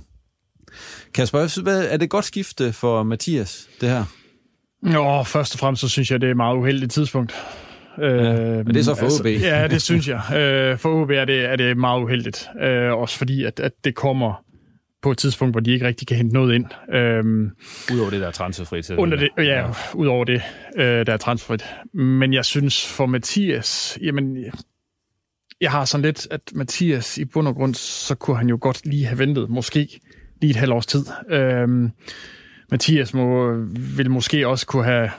[1.14, 4.04] Kasper, hvad, er det et godt skifte for Mathias, det her?
[4.94, 7.34] Jo, først og fremmest så synes jeg, det er et meget uheldigt tidspunkt.
[8.02, 9.26] Ja, men det er så for altså, OB.
[9.26, 10.22] ja, det synes jeg.
[10.36, 12.50] Øh, for OB er det, er det meget uheldigt.
[12.62, 14.44] Øh, også fordi, at, at det kommer
[15.02, 16.66] på et tidspunkt, hvor de ikke rigtig kan hente noget ind.
[16.94, 17.50] Øhm,
[17.94, 18.90] udover det, der er transferfrit.
[18.90, 20.42] Under det, ja, ja, udover det,
[20.78, 21.66] øh, der er transferfrit.
[21.94, 24.38] Men jeg synes for Mathias, jamen,
[25.62, 28.86] jeg har sådan lidt, at Mathias i bund og grund, så kunne han jo godt
[28.86, 30.00] lige have ventet, måske
[30.42, 31.06] lige et halvt års tid.
[31.30, 31.92] Øhm,
[32.72, 33.54] Mathias må,
[33.98, 35.10] vil måske også kunne have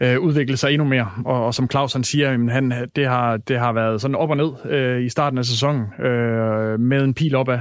[0.00, 1.10] øh, udvikle sig endnu mere.
[1.24, 4.30] Og, og som Claus han siger, jamen, han, det, har, det har været sådan op
[4.30, 7.58] og ned øh, i starten af sæsonen, øh, med en pil opad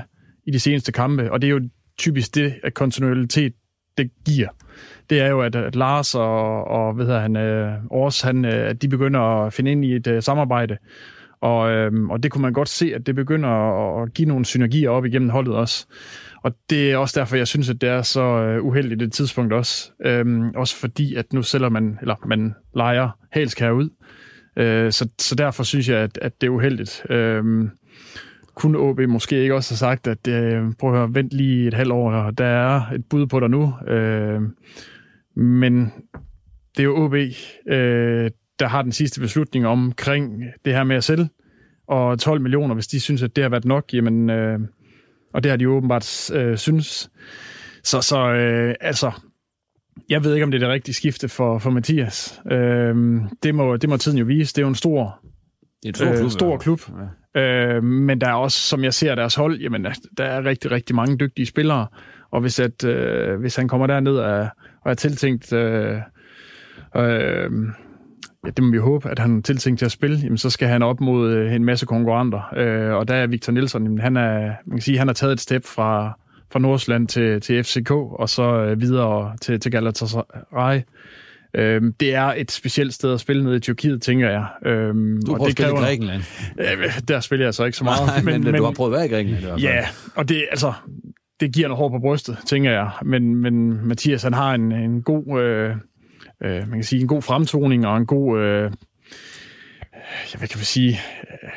[0.48, 1.32] i de seneste kampe.
[1.32, 3.54] Og det er jo typisk det, at kontinuitet
[3.98, 4.48] det giver.
[5.10, 8.70] Det er jo, at, at Lars og, og hvad hedder han, øh, Ors, han, øh,
[8.70, 10.78] at de begynder at finde ind i et øh, samarbejde.
[11.42, 14.46] Og, øhm, og det kunne man godt se, at det begynder at, at give nogle
[14.46, 15.88] synergier op igennem holdet også.
[16.44, 19.54] Og det er også derfor, jeg synes, at det er så øh, uheldigt et tidspunkt
[19.54, 19.92] også.
[20.06, 23.90] Øhm, også fordi, at nu sælger man, eller man leger Halskær ud.
[24.58, 27.06] Øh, så, så derfor synes jeg, at, at det er uheldigt.
[27.10, 27.70] Øhm,
[28.56, 31.74] kunne OB måske ikke også have sagt, at øh, prøv at høre, vent lige et
[31.74, 33.74] halvt år, og der er et bud på dig nu.
[33.88, 34.42] Øh,
[35.36, 35.94] men
[36.78, 37.14] det er jo OB,
[37.68, 41.30] øh, der har den sidste beslutning omkring det her med at sælge,
[41.88, 44.60] og 12 millioner, hvis de synes, at det har været nok, jamen, øh,
[45.34, 47.10] og det har de åbenbart øh, synes.
[47.84, 49.12] Så, så øh, altså,
[50.10, 52.41] jeg ved ikke, om det er det rigtige skifte for, for Mathias.
[52.51, 52.95] Øh,
[53.43, 54.53] det, må, det må tiden jo vise.
[54.53, 55.20] Det er jo en stor,
[55.84, 56.26] det er en stor klub.
[56.26, 56.82] Øh, stor klub.
[57.36, 57.41] Ja.
[57.41, 59.88] Øh, men der er også, som jeg ser deres hold, jamen,
[60.18, 61.88] der er rigtig, rigtig mange dygtige spillere.
[62.32, 64.47] Og hvis, at, øh, hvis han kommer derned og,
[64.82, 65.53] og er tiltænkt...
[65.53, 65.97] Øh,
[66.95, 67.51] øh,
[68.46, 70.68] ja, det må vi håbe, at han er tiltænkt til at spille, jamen, så skal
[70.68, 72.54] han op mod øh, en masse konkurrenter.
[72.58, 75.34] Øh, og der er Victor Nielsen, jamen, han, er, man kan sige, han har taget
[75.34, 76.20] et step fra,
[76.52, 80.82] fra Nordsjælland til, til FCK, og så øh, videre til, til Galatasaray.
[81.54, 84.46] Øhm, det er et specielt sted at spille nede i Tyrkiet, tænker jeg.
[84.66, 86.22] Øhm, du har prøvet at spille i Grækenland.
[86.60, 88.08] Øh, der spiller jeg så ikke så meget.
[88.08, 89.60] Nej, men, men, men, du har prøvet at være i Grækenland.
[89.60, 89.86] Ja,
[90.16, 90.74] og det, altså,
[91.40, 92.90] det giver noget hår på brystet, tænker jeg.
[93.06, 95.42] Men, men Mathias, han har en, en god...
[95.42, 95.76] Øh,
[96.44, 98.72] øh, man kan sige, en god fremtoning og en god, øh,
[100.38, 101.00] hvad kan man sige,
[101.32, 101.50] øh,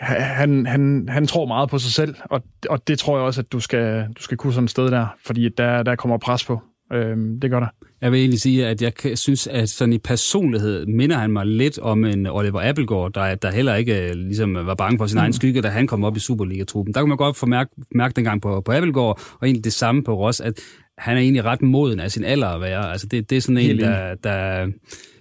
[0.00, 3.52] han, han, han tror meget på sig selv, og, og det tror jeg også, at
[3.52, 6.62] du skal, du skal kunne sådan et sted der, fordi der, der kommer pres på.
[6.92, 7.68] Øh, det gør der.
[8.00, 11.78] Jeg vil egentlig sige, at jeg synes, at sådan i personlighed minder han mig lidt
[11.78, 15.20] om en Oliver Appelgaard, der, der heller ikke øh, ligesom, var bange for sin mm.
[15.20, 16.94] egen skygge, da han kom op i Superliga-truppen.
[16.94, 20.04] Der kunne man godt få mærke, mærke dengang på, på Appelgaard, og egentlig det samme
[20.04, 20.60] på Ross, at
[20.98, 22.92] han er egentlig ret moden af sin alder at være.
[22.92, 24.66] Altså det, det er sådan en, der, der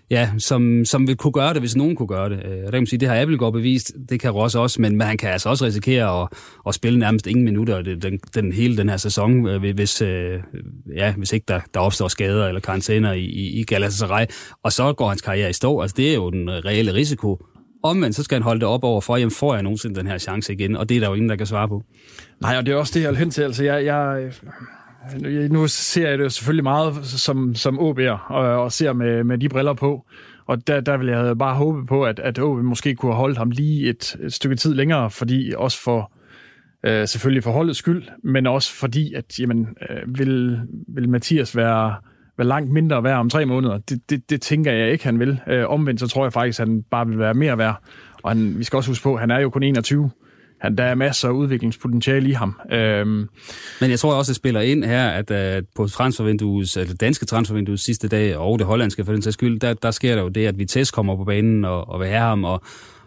[0.09, 2.37] ja, som, som vil kunne gøre det, hvis nogen kunne gøre det.
[2.37, 5.07] Og der kan man sige, det har Appelgaard bevist, det kan Ross også, men, men
[5.07, 6.27] han kan altså også risikere at,
[6.67, 10.39] at spille nærmest ingen minutter den, den hele den her sæson, øh, hvis, øh,
[10.95, 14.25] ja, hvis ikke der, der opstår skader eller karantæner i, i, i Galatasaray,
[14.63, 15.81] og så går hans karriere i stå.
[15.81, 17.45] Altså det er jo den reelle risiko.
[17.83, 20.17] Omvendt, så skal han holde det op over for, jamen får jeg nogensinde den her
[20.17, 21.83] chance igen, og det er der jo ingen, der kan svare på.
[22.41, 23.41] Nej, og det er også det, jeg vil hen til.
[23.41, 24.31] Altså, jeg, jeg,
[25.49, 29.49] nu ser jeg det selvfølgelig meget som, som OB'er, og, og ser med, med de
[29.49, 30.05] briller på.
[30.45, 33.37] Og der, der vil jeg bare håbe på, at, at OB måske kunne have holdt
[33.37, 36.11] ham lige et, et stykke tid længere, fordi også for
[36.83, 41.95] øh, selvfølgelig for holdets skyld, men også fordi, at jamen, øh, vil, vil Mathias være,
[42.37, 43.77] være langt mindre værd om tre måneder.
[43.77, 45.39] Det, det, det tænker jeg ikke, han vil.
[45.47, 47.75] Øh, omvendt så tror jeg faktisk, at han bare vil være mere værd.
[48.23, 50.11] Og han, vi skal også huske på, at han er jo kun 21
[50.63, 52.59] han, der er masser af udviklingspotentiale i ham.
[52.71, 53.29] Øhm.
[53.81, 57.83] Men jeg tror også, det spiller ind her, at at på transfervinduets, eller danske transfervinduets
[57.83, 60.47] sidste dag, og det hollandske for den sags skyld, der, der sker der jo det,
[60.47, 62.61] at Vitesse kommer på banen og, og vil have ham, og,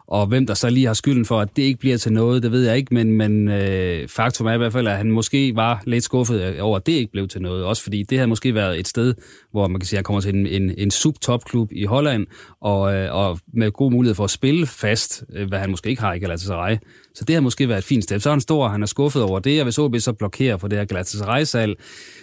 [0.06, 2.52] og hvem der så lige har skylden for, at det ikke bliver til noget, det
[2.52, 5.82] ved jeg ikke, men, men øh, faktum er i hvert fald, at han måske var
[5.86, 7.64] lidt skuffet over, at det ikke blev til noget.
[7.64, 9.14] Også fordi det havde måske været et sted,
[9.52, 12.26] hvor man kan sige, at han kommer til en, en, en subtopklub i Holland,
[12.60, 16.02] og, øh, og med god mulighed for at spille fast, øh, hvad han måske ikke
[16.02, 16.76] har i Galatasaray.
[17.16, 18.20] Så det har måske været et fint step.
[18.20, 20.68] Så er han stor, han er skuffet over det, og hvis OB så blokerer for
[20.68, 21.76] det her Galatasaray-salg,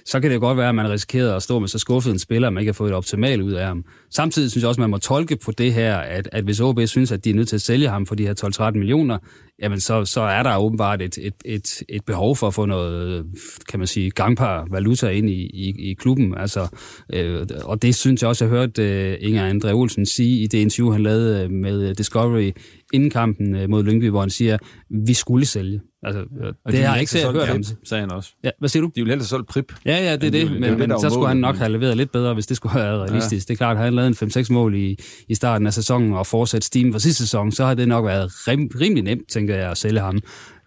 [0.06, 2.48] så kan det godt være, at man risikerer at stå med så skuffet en spiller,
[2.48, 3.86] at man ikke har fået et optimalt ud af ham.
[4.10, 6.80] Samtidig synes jeg også, at man må tolke på det her, at, at hvis OB
[6.86, 9.18] synes, at de er nødt til at sælge ham for de her 12-13 millioner,
[9.62, 13.26] jamen så, så er der åbenbart et, et, et, et behov for at få noget,
[13.70, 16.38] kan man sige, gangpar valuta ind i, i, i klubben.
[16.38, 16.68] Altså,
[17.14, 20.58] øh, og det synes jeg også, jeg hørte øh, Inger Andre Olsen sige i det
[20.58, 22.52] interview, han lavede øh, med Discovery
[22.94, 24.58] inden kampen øh, mod Lyngby, hvor han siger,
[25.06, 25.82] vi skulle sælge.
[26.04, 28.34] Altså, øh, det de har jeg ikke set hørt ham, sagde han også.
[28.44, 28.88] Ja, hvad siger du?
[28.88, 29.74] De ville helst have solgt Prip.
[29.86, 32.12] Ja, ja, det er det, men, det, men, så skulle han nok have leveret lidt
[32.12, 33.50] bedre, hvis det skulle have været realistisk.
[33.50, 33.54] Ja.
[33.54, 36.28] Det er klart, at han lavet en 5-6 mål i, i starten af sæsonen og
[36.28, 39.72] fortsat stimen for sidste sæson, så har det nok været rim, rimelig nemt, tænker jeg,
[39.72, 40.20] at sælge ham.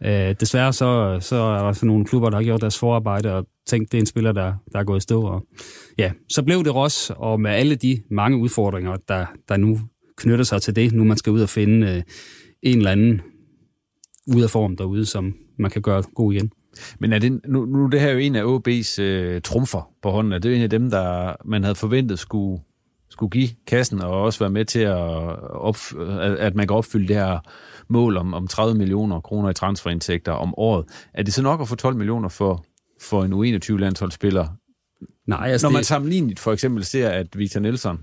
[0.04, 3.46] Øh, desværre så, så er der sådan nogle klubber, der har gjort deres forarbejde og
[3.66, 5.22] tænkt, det er en spiller, der, der er gået i stå.
[5.22, 5.46] Og,
[5.98, 9.78] ja, så blev det Ross, og med alle de mange udfordringer, der, der nu
[10.16, 12.02] knytter sig til det, nu man skal ud og finde øh,
[12.62, 13.20] en eller anden
[14.26, 16.52] ud af form derude, som man kan gøre god igen.
[16.98, 20.10] Men er det, nu, nu det her er jo en af OB's øh, trumfer på
[20.10, 20.32] hånden.
[20.32, 22.62] Er det en af dem, der man havde forventet skulle,
[23.10, 25.76] skulle give kassen og også være med til, at, op,
[26.38, 27.38] at man kan opfylde det her
[27.88, 30.84] mål om, om 30 millioner kroner i transferindtægter om året.
[31.14, 32.64] Er det så nok at få 12 millioner for,
[33.00, 34.46] for en U21-landsholdsspiller?
[35.26, 35.86] Nej, altså Når man det...
[35.86, 37.98] sammenlignet for eksempel ser, at Victor Nelson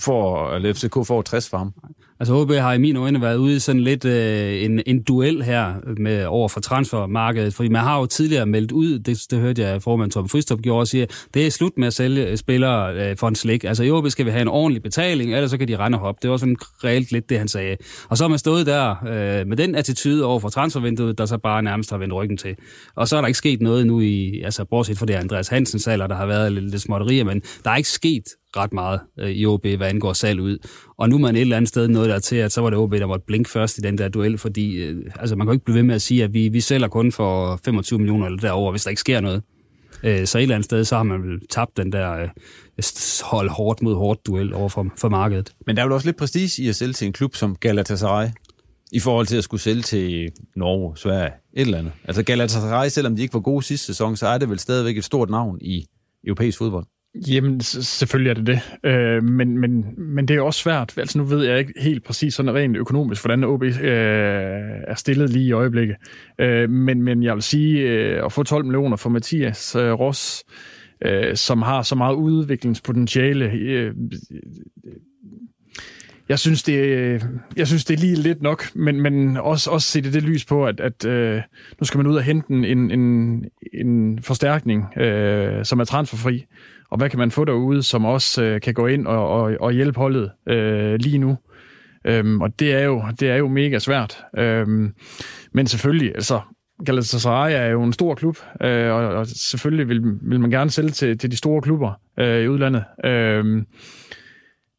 [0.00, 1.72] får, eller FCK får 60 for ham.
[2.20, 5.42] Altså OB har i mine øjne været ude i sådan lidt øh, en, en duel
[5.42, 9.62] her med over for transfermarkedet, fordi man har jo tidligere meldt ud, det, det hørte
[9.62, 12.94] jeg formand Tom Fristrup gjorde, og siger, det er slut med at sælge øh, spillere
[12.94, 13.64] øh, for en slik.
[13.64, 16.00] Altså i OB skal vi have en ordentlig betaling, ellers så kan de rende og
[16.00, 16.18] hoppe.
[16.22, 17.76] Det var sådan reelt lidt det, han sagde.
[18.08, 21.38] Og så har man stået der øh, med den attitude over for transfervinduet, der så
[21.38, 22.56] bare nærmest har vendt ryggen til.
[22.94, 25.82] Og så er der ikke sket noget nu i, altså bortset fra det Andreas Hansens
[25.82, 28.24] salg, der har været lidt, lidt småtterier, men der er ikke sket
[28.56, 30.58] ret meget øh, i OB, hvad angår salg ud.
[30.98, 32.70] Og nu er man et eller andet sted noget nået der til, at så var
[32.70, 35.50] det OB, der måtte blinke først i den der duel, fordi øh, altså, man kan
[35.50, 38.26] jo ikke blive ved med at sige, at vi, vi sælger kun for 25 millioner
[38.26, 39.42] eller derover, hvis der ikke sker noget.
[40.02, 42.28] Øh, så et eller andet sted, så har man vel tabt den der øh,
[43.22, 45.52] hold hårdt mod hårdt duel over for, for markedet.
[45.66, 48.28] Men der er jo også lidt prestige i at sælge til en klub som Galatasaray,
[48.92, 51.92] i forhold til at skulle sælge til Norge, Sverige, et eller andet.
[52.04, 55.04] Altså Galatasaray, selvom de ikke var gode sidste sæson, så er det vel stadigvæk et
[55.04, 55.86] stort navn i
[56.24, 56.84] europæisk fodbold.
[57.26, 58.90] Jamen, selvfølgelig er det det.
[58.90, 60.98] Øh, men, men, men det er også svært.
[60.98, 63.72] Altså, nu ved jeg ikke helt præcis sådan rent økonomisk, hvordan OB øh,
[64.88, 65.96] er stillet lige i øjeblikket.
[66.38, 70.44] Øh, men, men jeg vil sige, øh, at få 12 millioner for Mathias øh, Ross,
[71.04, 73.94] øh, som har så meget udviklingspotentiale, øh,
[76.28, 77.22] jeg synes, det,
[77.56, 80.44] jeg synes, det er lige lidt nok, men, men også, også se det, det lys
[80.44, 81.42] på, at, at øh,
[81.80, 83.44] nu skal man ud og hente en, en,
[83.74, 86.44] en forstærkning, øh, som er transferfri.
[86.90, 89.72] Og hvad kan man få derude, som også øh, kan gå ind og, og, og
[89.72, 91.38] hjælpe holdet øh, lige nu?
[92.04, 94.24] Øhm, og det er, jo, det er jo mega svært.
[94.38, 94.94] Øhm,
[95.52, 96.40] men selvfølgelig, altså,
[96.86, 100.90] Galatasaray er jo en stor klub, øh, og, og selvfølgelig vil, vil man gerne sælge
[100.90, 102.84] til, til de store klubber øh, i udlandet.
[103.04, 103.62] Øh,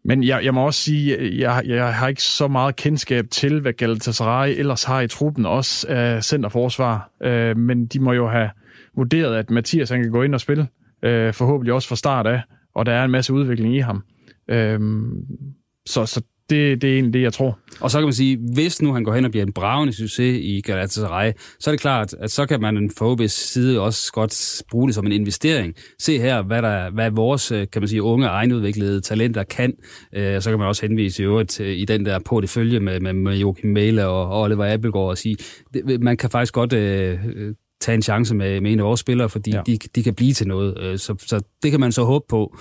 [0.06, 3.74] men jeg, jeg må også sige, jeg, jeg har ikke så meget kendskab til, hvad
[3.74, 7.12] Galatasaray ellers har i truppen, også af centerforsvar.
[7.24, 8.50] Øh, men de må jo have
[8.96, 10.68] vurderet, at Mathias han kan gå ind og spille,
[11.04, 12.42] øh, forhåbentlig også fra start af,
[12.76, 14.04] og der er en masse udvikling i ham.
[14.50, 14.80] Øh,
[15.86, 17.60] så, så det, det er egentlig det, jeg tror.
[17.82, 20.40] Og så kan man sige, hvis nu han går hen og bliver en bravende succes
[20.42, 24.64] i Galatasaray, så er det klart, at så kan man fra OB's side også godt
[24.72, 25.76] bruge det som en investering.
[26.00, 29.74] Se her, hvad, der, hvad vores øh, kan man sige, unge egenudviklede talenter kan.
[30.14, 32.80] Øh, så kan man også henvise i øvrigt øh, i den der på det følge
[32.80, 35.38] med, med, med Joachim Mæle og Oliver Abelgaard og sige,
[35.74, 37.20] det, man kan faktisk godt øh,
[37.82, 39.62] tage en chance med, med en af vores spillere, fordi ja.
[39.66, 40.80] de, de kan blive til noget.
[40.80, 42.58] Øh, så, så det kan man så håbe på,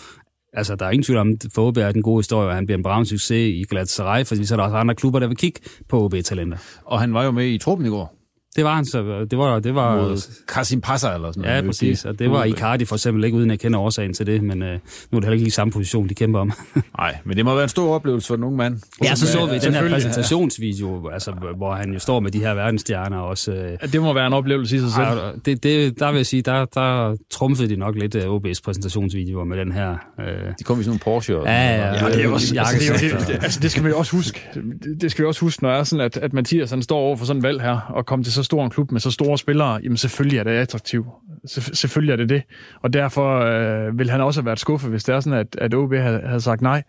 [0.53, 2.77] Altså, der er ingen tvivl om, at Forbe er den gode historie, og han bliver
[2.77, 5.61] en brav succes i Galatasaray, fordi så er der også andre klubber, der vil kigge
[5.89, 6.59] på OB-talenter.
[6.85, 8.18] Og han var jo med i truppen i går.
[8.57, 9.27] Det var han så.
[9.31, 11.63] Det var, det var, Mod Kasim Passer eller sådan noget.
[11.63, 12.05] Ja, præcis.
[12.05, 14.69] Og det var Icardi for eksempel ikke, uden at kende årsagen til det, men øh,
[14.69, 16.53] nu er det heller ikke lige samme position, de kæmper om.
[16.99, 18.81] Nej, men det må være en stor oplevelse for nogle mand.
[19.05, 22.55] Ja, så så vi den her præsentationsvideo, altså, hvor han jo står med de her
[22.55, 23.53] verdensstjerner også.
[23.53, 25.07] Øh, ja, det må være en oplevelse i sig selv.
[25.07, 28.61] Ja, det, det, der vil jeg sige, der, der trumfede de nok lidt uh, OB's
[28.65, 29.91] præsentationsvideoer med den her.
[30.21, 30.27] Øh...
[30.59, 31.35] De kom i sådan nogle Porsche.
[31.35, 32.05] Ja, ja, ja.
[32.05, 34.49] ja det, er også, altså, det, er altså, det skal vi også huske.
[34.55, 37.17] Det, det skal vi også huske, når er sådan, at, at Mathias han står over
[37.17, 39.39] for sådan en valg her, og kommer til så stor en klub med så store
[39.39, 41.07] spillere, jamen selvfølgelig er det attraktivt.
[41.47, 42.43] Selvfølgelig er det det.
[42.83, 45.75] Og derfor øh, vil han også have været skuffet, hvis det er sådan, at, at
[45.75, 46.83] OB havde, havde sagt nej.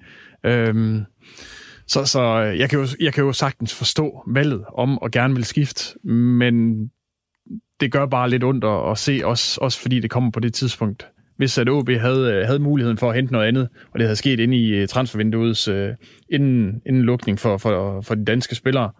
[0.45, 1.03] Øhm,
[1.87, 5.35] så, så øh, jeg, kan jo, jeg kan jo sagtens forstå valget om at gerne
[5.35, 6.87] vil skifte, men
[7.79, 10.53] det gør bare lidt ondt at, at se, også, også fordi det kommer på det
[10.53, 11.07] tidspunkt.
[11.37, 14.15] Hvis at OB havde, øh, havde muligheden for at hente noget andet, og det havde
[14.15, 15.89] sket inde i øh, transfervinduets øh,
[16.29, 18.91] inden, inden lukning for, for, for de danske spillere,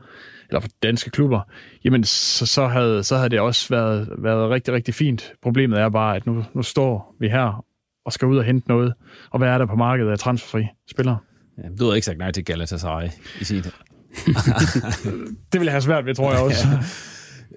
[0.49, 1.41] eller for danske klubber,
[1.83, 5.31] jamen så, så, havde, så havde det også været, været rigtig, rigtig fint.
[5.43, 7.65] Problemet er bare, at nu, nu står vi her
[8.05, 8.93] og skal ud og hente noget,
[9.29, 11.17] og hvad er der på markedet af transferfri spillere?
[11.57, 13.07] Ja, du har ikke sagt nej til Galatasaray
[13.41, 13.63] i sin
[15.51, 16.67] det vil jeg have svært ved, tror jeg også.
[16.67, 16.79] Ja.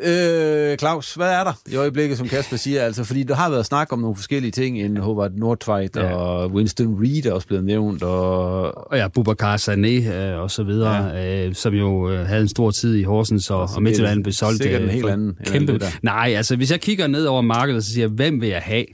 [0.01, 2.83] Øh, Claus, hvad er der i øjeblikket, som Kasper siger?
[2.83, 6.15] Altså, fordi der har været snak om nogle forskellige ting, inden Hobart Nordtveit ja.
[6.15, 8.03] og Winston Reed er også blevet nævnt.
[8.03, 11.47] Og, og ja, Bubakar Sané øh, og så videre, ja.
[11.47, 14.63] øh, som jo øh, havde en stor tid i Horsens, og, og Midtjylland blev solgt.
[14.63, 15.35] Sikkert en helt anden.
[15.45, 15.73] Kæmpe.
[15.73, 18.63] Anden Nej, altså hvis jeg kigger ned over markedet, så siger jeg, hvem vil jeg
[18.63, 18.85] have?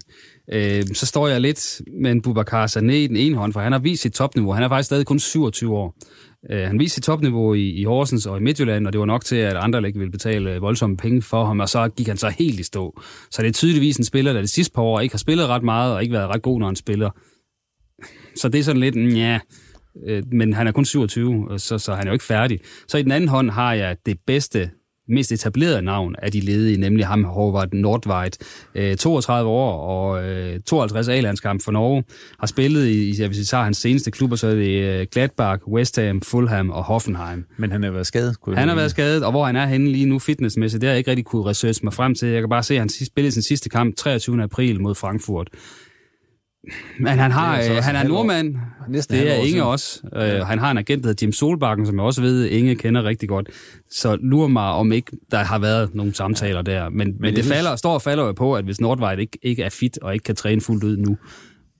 [0.53, 3.73] Øh, så står jeg lidt med en Bubakar Sané i den ene hånd, for han
[3.73, 4.53] har vist sit topniveau.
[4.53, 5.95] Han er faktisk stadig kun 27 år.
[6.51, 9.25] Øh, han viste sit topniveau i, i Horsens og i Midtjylland, og det var nok
[9.25, 12.17] til, at andre ikke ville betale øh, voldsomme penge for ham, og så gik han
[12.17, 13.01] så helt i stå.
[13.31, 15.63] Så det er tydeligvis en spiller, der de sidste par år ikke har spillet ret
[15.63, 17.11] meget, og ikke været ret god, når han spiller.
[18.37, 19.39] Så det er sådan lidt, ja,
[20.07, 22.61] øh, men han er kun 27, så, så han er jo ikke færdig.
[22.89, 24.71] Så i den anden hånd har jeg det bedste
[25.09, 28.39] mest etablerede navn af de ledige, nemlig ham Håvard Nordveit,
[28.99, 30.23] 32 år og
[30.67, 32.05] 52 A-landskamp for Norge,
[32.41, 35.99] har spillet i, hvis vi tager hans seneste klubber, så er det øh, Gladbach, West
[36.01, 37.45] Ham, Fulham og Hoffenheim.
[37.57, 38.37] Men han har været skadet?
[38.55, 40.99] Han har været skadet, og hvor han er henne lige nu fitnessmæssigt, det har jeg
[40.99, 42.29] ikke rigtig kunne researche mig frem til.
[42.29, 44.43] Jeg kan bare se, at han spillede sin sidste kamp 23.
[44.43, 45.49] april mod Frankfurt
[47.01, 48.57] Men han, har, er altså øh, han er nordmand.
[48.89, 49.63] Næsten det et er Inge siden.
[49.63, 50.01] også.
[50.17, 53.05] Øh, han har en agent, der hedder Jim Solbakken, som jeg også ved, Inge kender
[53.05, 53.49] rigtig godt.
[53.91, 56.89] Så lurer mig, om ikke der har været nogle samtaler der.
[56.89, 59.19] Men, men, men jeg det synes- falder, står og falder jo på, at hvis Nordvejt
[59.19, 61.17] ikke, ikke er fit og ikke kan træne fuldt ud nu,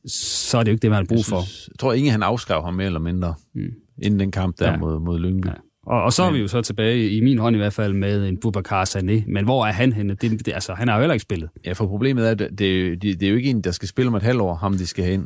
[0.07, 1.37] så er det jo ikke det, man har brug for.
[1.69, 3.61] Jeg tror, Inge han afskrev ham mere eller mindre, mm.
[4.03, 4.71] inden den kamp der Ja.
[4.73, 4.79] ja.
[4.79, 5.47] mod, mod Lyngby.
[5.47, 5.53] Ja.
[5.89, 8.29] Og, og så er vi jo så tilbage, i min hånd i hvert fald, med
[8.29, 9.23] en Boubacar Sané.
[9.27, 10.15] Men hvor er han henne?
[10.15, 11.51] Det, det, altså, han har jo heller ikke spillet.
[11.67, 14.09] Ja, for problemet er, at det, det, det er jo ikke en, der skal spille
[14.09, 15.25] om et halvt år, ham de skal have ind.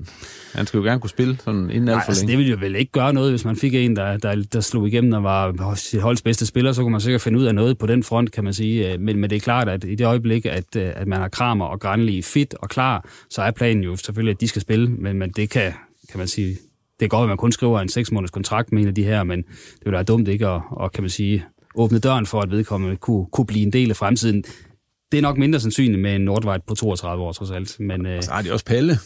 [0.55, 2.31] Han skal jo gerne kunne spille sådan inden alt for altså, længe.
[2.31, 4.89] det ville jo vel ikke gøre noget, hvis man fik en, der, der, der slog
[4.89, 5.23] igennem og
[5.59, 8.03] var sit holds bedste spiller, så kunne man sikkert finde ud af noget på den
[8.03, 8.93] front, kan man sige.
[8.93, 11.29] Øh, Men, men det er klart, at i det øjeblik, at, øh, at man har
[11.29, 14.89] Kramer og Granli fit og klar, så er planen jo selvfølgelig, at de skal spille,
[14.89, 15.73] men, men det kan,
[16.11, 16.57] kan man sige,
[17.03, 19.05] det er godt, at man kun skriver en 6 måneders kontrakt med en af de
[19.05, 21.45] her, men det ville være dumt ikke at, og, kan man sige,
[21.75, 24.43] åbne døren for, at vedkommende kunne, kunne blive en del af fremtiden.
[25.13, 27.81] Det er nok mindre sandsynligt med en Nordvejt på 32 år, trods alt.
[27.81, 28.99] Men, øh, Så har de også Palle.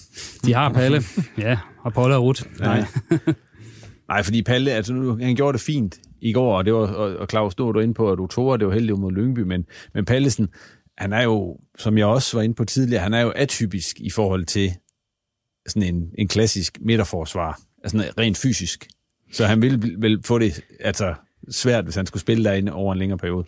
[0.44, 1.03] de har Palle,
[1.38, 2.42] ja, og Paul og Ruth.
[2.61, 2.84] Nej.
[4.09, 7.16] Nej, fordi Palle, altså nu, han gjorde det fint i går, og, det var, og,
[7.16, 9.64] og Claus, nu var du inde på, at Utora, det var heldigt mod Lyngby, men,
[9.94, 10.49] men Pallesen,
[10.99, 14.11] han er jo, som jeg også var inde på tidligere, han er jo atypisk i
[14.11, 14.72] forhold til
[15.68, 17.61] sådan en, en klassisk midterforsvar,
[17.95, 18.87] altså rent fysisk.
[19.32, 21.14] Så han ville vel få det altså,
[21.51, 23.45] svært, hvis han skulle spille derinde over en længere periode.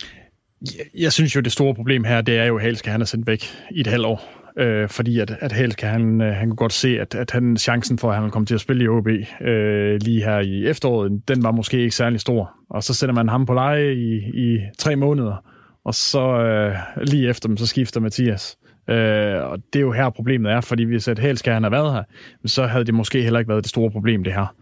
[0.61, 3.05] Jeg, jeg synes jo, det store problem her, det er jo, at Halske han er
[3.05, 4.39] sendt væk i et halvt år.
[4.57, 7.97] Øh, fordi at, at kan han, øh, han kunne godt se, at, at han, chancen
[7.97, 9.07] for, at han ville komme til at spille i OB
[9.41, 12.51] øh, lige her i efteråret, den var måske ikke særlig stor.
[12.69, 15.43] Og så sender man ham på leje i, i tre måneder,
[15.85, 16.75] og så øh,
[17.07, 18.57] lige efter dem, så skifter Mathias.
[18.89, 21.93] Øh, og det er jo her problemet er, fordi hvis at Halskær han har været
[21.93, 22.03] her,
[22.45, 24.55] så havde det måske heller ikke været det store problem, det her.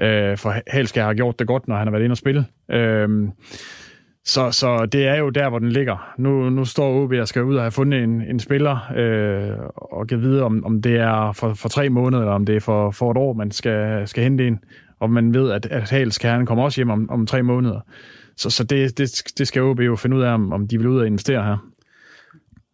[0.00, 2.46] Øh, for Halskær har gjort det godt, når han har været inde og spille.
[2.70, 3.28] Øh,
[4.24, 6.14] så, så det er jo der, hvor den ligger.
[6.18, 10.06] Nu, nu står OB og skal ud og have fundet en, en spiller, øh, og
[10.06, 12.90] kan vide, om, om det er for, for tre måneder, eller om det er for,
[12.90, 14.58] for et år, man skal, skal hente en.
[15.00, 17.80] Og man ved, at, at Hals kan kommer også hjem om, om tre måneder.
[18.36, 20.86] Så, så det, det, det skal OB jo finde ud af, om, om de vil
[20.86, 21.70] ud og investere her.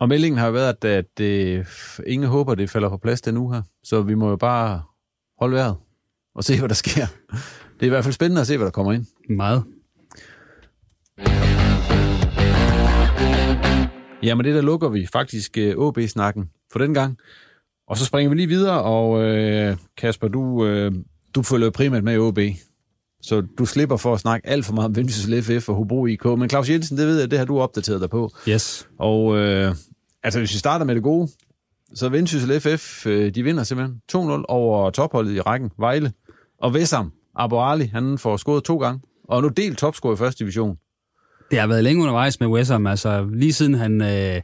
[0.01, 1.67] Og meldingen har jo været, at, at øh,
[2.07, 3.63] ingen håber, det falder på plads den uge her.
[3.83, 4.83] Så vi må jo bare
[5.39, 5.77] holde vejret
[6.35, 7.07] og se, hvad der sker.
[7.75, 9.07] Det er i hvert fald spændende at se, hvad der kommer ind.
[9.29, 9.65] Meget.
[14.23, 17.19] Jamen det der lukker vi faktisk øh, OB-snakken for den gang.
[17.89, 20.93] Og så springer vi lige videre, og øh, Kasper, du, øh,
[21.35, 22.39] du følger primært med i OB.
[23.27, 26.24] Så du slipper for at snakke alt for meget om Vendsyssel FF og Hobro IK.
[26.24, 28.31] Men Claus Jensen, det ved jeg, det har du opdateret dig på.
[28.49, 28.89] Yes.
[28.99, 29.74] Og øh,
[30.22, 31.29] altså, hvis vi starter med det gode,
[31.95, 34.16] så Vendsyssel FF, øh, de vinder simpelthen 2-0
[34.49, 36.12] over topholdet i rækken, Vejle.
[36.62, 39.01] Og Vessam, Abo Ali, han får scoret to gange.
[39.29, 40.77] Og nu delt topscorer i første division.
[41.51, 44.41] Det har været længe undervejs med Wessam, altså lige siden han øh,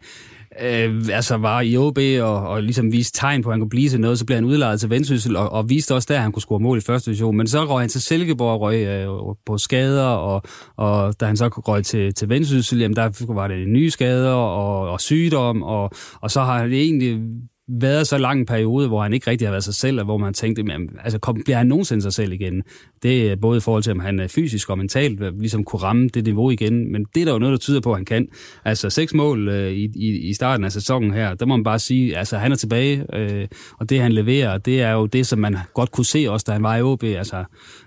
[0.60, 3.88] øh, altså var i OB og, og ligesom viste tegn på, at han kunne blive
[3.88, 6.32] til noget, så blev han udlejet til Vendsyssel og, og viste også der, at han
[6.32, 7.36] kunne score mål i første division.
[7.36, 9.08] Men så røg han til Silkeborg og røg øh,
[9.46, 10.42] på skader, og,
[10.76, 14.90] og da han så røg til, til Vendsyssel, jamen der var det nye skader og,
[14.90, 15.90] og sygdom, og,
[16.20, 17.20] og så har han egentlig
[17.68, 20.18] været så lang en periode, hvor han ikke rigtig har været sig selv, og hvor
[20.18, 22.62] man tænkte, jamen, altså, kom, bliver han nogensinde sig selv igen?
[23.02, 26.08] Det er både i forhold til, om han er fysisk og mentalt ligesom kunne ramme
[26.08, 28.28] det niveau igen, men det er der jo noget, der tyder på, at han kan.
[28.64, 31.78] Altså seks mål øh, i, i, i starten af sæsonen her, der må man bare
[31.78, 33.48] sige, altså han er tilbage, øh,
[33.78, 36.52] og det han leverer, det er jo det, som man godt kunne se også, da
[36.52, 37.44] han var i OB, altså,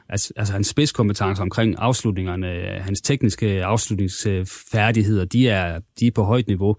[0.09, 2.47] altså, altså hans spidskompetence omkring afslutningerne,
[2.81, 6.75] hans tekniske afslutningsfærdigheder, de er, de er på højt niveau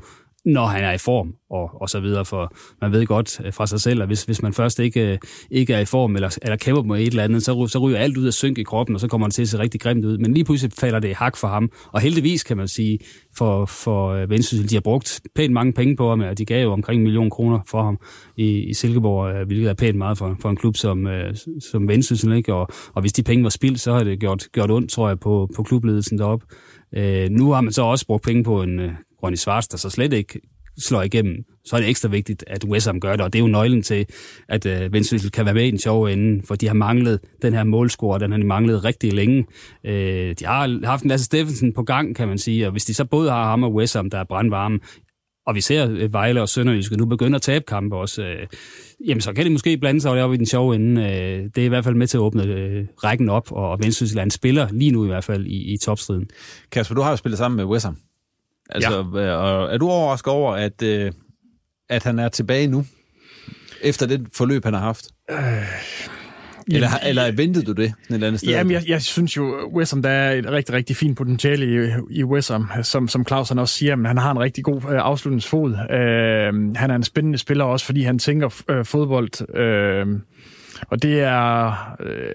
[0.47, 3.67] når han er i form og, og så videre, for man ved godt øh, fra
[3.67, 5.19] sig selv, at hvis, hvis man først ikke, øh,
[5.51, 8.17] ikke er i form eller, eller kæmper med et eller andet, så, så ryger alt
[8.17, 10.19] ud af synk i kroppen, og så kommer han til at se rigtig grimt ud.
[10.19, 12.99] Men lige pludselig falder det i hak for ham, og heldigvis kan man sige,
[13.37, 16.63] for, for øh, Vendsyssel, de har brugt pænt mange penge på ham, og de gav
[16.63, 17.99] jo omkring en million kroner for ham
[18.37, 21.09] i, i Silkeborg, hvilket er pænt meget for, for en klub som,
[21.71, 22.55] som Vendsyssel, ikke?
[22.55, 25.21] Og, og hvis de penge var spildt, så har det gjort, gjort ondt, tror jeg,
[25.21, 26.47] på, på klubledelsen deroppe.
[26.97, 28.81] Øh, nu har man så også brugt penge på en
[29.23, 30.41] Ronny Svars, der så slet ikke
[30.79, 33.43] slår igennem, så er det ekstra vigtigt, at West Ham gør det, og det er
[33.43, 34.07] jo nøglen til,
[34.49, 37.53] at øh, Vendsyssel kan være med i den sjove ende, for de har manglet den
[37.53, 39.47] her målscore, den har de manglet rigtig længe.
[39.85, 42.95] Øh, de har haft en Lasse Steffensen på gang, kan man sige, og hvis de
[42.95, 44.79] så både har ham og West Ham, der er brandvarme,
[45.47, 48.47] og vi ser øh, Vejle og Sønderjyske nu begynder at tabe kampe også, øh,
[49.07, 51.03] jamen så kan det måske blande sig deroppe i den sjove ende.
[51.03, 54.19] Øh, det er i hvert fald med til at åbne øh, rækken op, og Vendsyssel
[54.19, 56.29] er en spiller lige nu i hvert fald i, i topstriden.
[56.73, 57.97] Kasper, du har jo spillet sammen med West Ham.
[58.71, 59.35] Altså, ja.
[59.35, 61.13] og er du overrasket over, at, øh,
[61.89, 62.85] at han er tilbage nu,
[63.83, 65.07] efter det forløb, han har haft?
[65.31, 65.37] Øh,
[66.71, 68.51] Eller, eller ventede du det et eller andet sted?
[68.51, 72.25] Jamen, jeg, jeg synes jo, Wessam, der er et rigtig, rigtig fint potentiale i, i
[72.25, 75.71] Wessam, som, som Claus han også siger, men han har en rigtig god øh, afslutningsfod.
[75.73, 79.57] Øh, han er en spændende spiller også, fordi han tænker øh, fodbold.
[79.57, 80.07] Øh,
[80.91, 81.67] og det er...
[82.01, 82.35] Øh,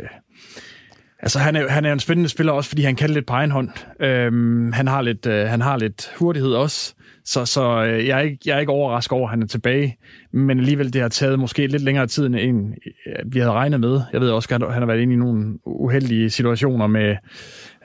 [1.22, 3.52] Altså, han er, han er en spændende spiller også, fordi han kan lidt på egen
[3.52, 3.70] hånd.
[4.00, 6.94] Øhm, han, har lidt, øh, han har lidt hurtighed også,
[7.26, 9.98] så, så øh, jeg, er ikke, jeg er ikke overrasket over, at han er tilbage.
[10.34, 12.74] Men alligevel, det har taget måske lidt længere tid, end
[13.08, 14.02] øh, vi havde regnet med.
[14.14, 17.16] Jeg ved også, at han har været inde i nogle uheldige situationer med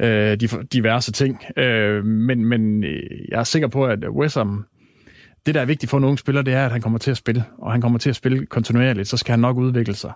[0.01, 1.45] øh, de, diverse ting.
[1.57, 4.64] Øh, men, men øh, jeg er sikker på, at Wessam,
[5.47, 7.16] det, der er vigtigt for en ung spiller, det er, at han kommer til at
[7.16, 7.45] spille.
[7.59, 10.12] Og han kommer til at spille kontinuerligt, så skal han nok udvikle sig.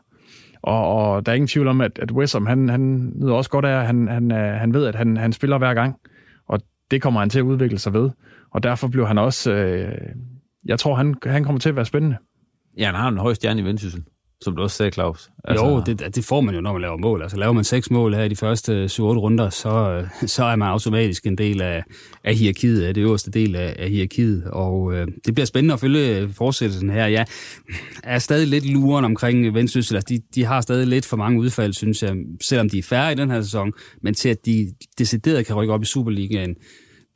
[0.63, 3.65] Og, og der er ingen tvivl om, at, at Wessam, han, han nyder også godt
[3.65, 5.97] af, at han, han, øh, han ved, at han, han spiller hver gang.
[6.49, 8.11] Og det kommer han til at udvikle sig ved.
[8.51, 9.53] Og derfor bliver han også...
[9.53, 9.99] Øh,
[10.65, 12.17] jeg tror, han, han kommer til at være spændende.
[12.79, 14.05] Ja, han har en høj stjerne i Vendsyssel
[14.43, 15.30] som du også sagde, Claus.
[15.45, 15.66] Altså...
[15.66, 17.22] Jo, det, det får man jo, når man laver mål.
[17.22, 20.68] Altså laver man seks mål her i de første 7-8 runder, så, så er man
[20.68, 21.82] automatisk en del af,
[22.24, 24.45] af hierarkiet, af det øverste del af, af hierarkiet.
[24.45, 27.07] Og øh, det bliver spændende at følge fortsættelsen her.
[27.07, 27.26] Jeg
[28.05, 29.97] er stadig lidt luren omkring Vendsyssel.
[29.97, 33.12] Altså, de, de har stadig lidt for mange udfald, synes jeg, selvom de er færre
[33.12, 33.72] i den her sæson,
[34.03, 36.55] men til at de decideret kan rykke op i Superligaen,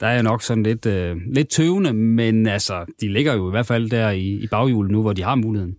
[0.00, 3.50] der er jeg nok sådan lidt, øh, lidt tøvende, men altså, de ligger jo i
[3.50, 5.74] hvert fald der i, i baghjulet nu, hvor de har muligheden.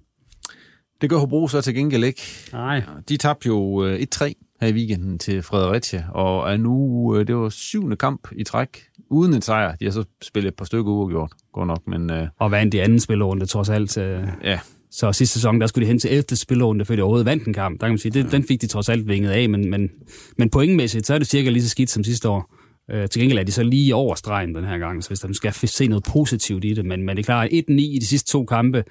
[1.06, 2.22] Det gør Hobro så til gengæld ikke.
[2.54, 2.82] Nej.
[3.10, 4.32] De tabte jo 1-3 øh,
[4.62, 8.84] her i weekenden til Fredericia, og er nu, øh, det var syvende kamp i træk,
[9.10, 9.76] uden en sejr.
[9.76, 12.12] De har så spillet et par stykker uafgjort, går nok, men...
[12.12, 13.98] Øh, og vandt i anden spillerunde, trods alt.
[13.98, 14.60] Ja.
[14.92, 16.24] Så sidste sæson, der skulle de hen til 11.
[16.36, 17.80] spillerunde, før de overhovedet vandt en kamp.
[17.82, 19.90] Der kan man sige, det, den fik de trods alt vinget af, men, men,
[20.38, 22.56] men pointmæssigt, så er det cirka lige så skidt som sidste år.
[22.92, 25.34] Øh, til gengæld er de så lige over stregen den her gang, så hvis der
[25.34, 26.86] skal se noget positivt i det.
[26.86, 28.84] Men, men det er klart, 1-9 i de sidste to kampe,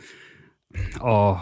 [1.01, 1.39] og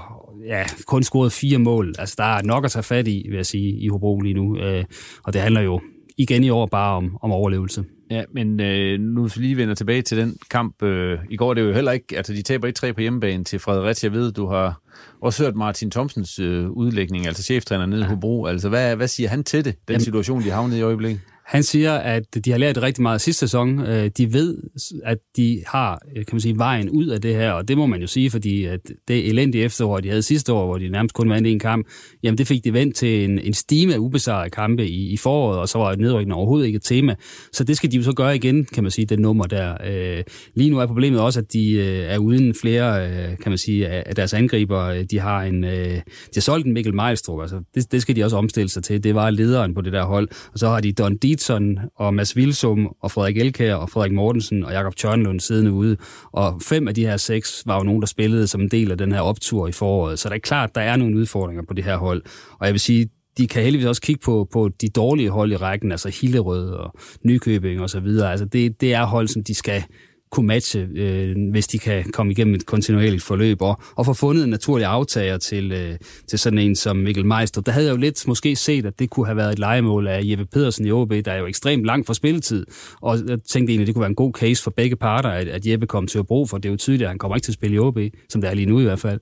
[0.47, 1.95] ja, kun scoret fire mål.
[1.99, 4.59] Altså, der er nok at tage fat i, vil jeg sige, i Hobro lige nu.
[4.59, 4.85] Øh,
[5.25, 5.81] og det handler jo
[6.19, 7.85] igen i år bare om, om overlevelse.
[8.11, 10.83] Ja, men øh, nu vi lige vender tilbage til den kamp.
[10.83, 13.45] Øh, I går det er jo heller ikke, altså de taber ikke tre på hjemmebane
[13.45, 14.11] til Fredericia.
[14.11, 14.81] Jeg ved, du har
[15.21, 18.47] også hørt Martin Thomsens øh, udlægning, altså cheftræner nede i Hobro.
[18.47, 21.21] Altså, hvad, hvad siger han til det, den Jamen, situation, de har havnet i øjeblikket?
[21.47, 23.81] Han siger, at de har lært rigtig meget sidste sæson.
[23.81, 24.59] Øh, de ved,
[25.05, 27.87] at de har øh, kan man sige, vejen ud af det her, og det må
[27.87, 31.15] man jo sige, fordi at det elendige efterår, de havde sidste år, hvor de nærmest
[31.15, 31.87] kun vandt en kamp,
[32.23, 35.59] jamen det fik de vendt til en, en stime af ubesejrede kampe i, i foråret,
[35.59, 37.15] og så var nedrykningen overhovedet ikke et tema.
[37.53, 39.77] Så det skal de jo så gøre igen, kan man sige, det nummer der.
[39.87, 40.25] Øh,
[40.57, 44.35] lige nu er problemet også, at de er uden flere, kan man sige, af deres
[44.35, 45.03] angriber.
[45.11, 46.03] De har en, de
[46.35, 49.05] har solgt en Mikkel Mejlstrup, altså det, det skal de også omstille sig til.
[49.05, 50.29] Det var lederen på det der hold.
[50.53, 54.65] Og så har de Don Dietzson og Mads Vilsum og Frederik Elkær og Frederik Mortensen
[54.65, 55.97] og Jakob Tjørnlund siddende ude.
[56.33, 58.99] Og fem af de her seks var jo nogen, der spillede som en del af
[58.99, 60.19] den her optur i foråret.
[60.19, 62.23] Så det er klart, der er nogle udfordringer på det her hold.
[62.59, 63.09] Og jeg vil sige,
[63.39, 66.95] de kan heldigvis også kigge på, på de dårlige hold i rækken, altså Hillerød og
[67.25, 68.31] Nykøbing og så videre.
[68.31, 69.85] Altså det, det er hold, som de skal
[70.33, 74.45] kunne matche, øh, hvis de kan komme igennem et kontinuerligt forløb, og, og få fundet
[74.45, 77.61] en naturlig aftager til, øh, til sådan en som Mikkel Meister.
[77.61, 80.21] Der havde jeg jo lidt måske set, at det kunne have været et legemål af
[80.25, 82.67] Jeppe Pedersen i OB, der er jo ekstremt langt fra spilletid,
[83.01, 85.49] og jeg tænkte egentlig, at det kunne være en god case for begge parter, at,
[85.49, 87.45] at Jeppe kom til at bruge, for det er jo tydeligt, at han kommer ikke
[87.45, 89.21] til at spille i OB, som det er lige nu i hvert fald.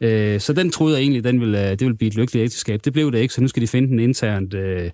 [0.00, 2.80] Øh, så den troede jeg egentlig, den ville, øh, det ville blive et lykkeligt ægteskab.
[2.84, 4.54] Det blev det ikke, så nu skal de finde den internt.
[4.54, 4.90] Øh,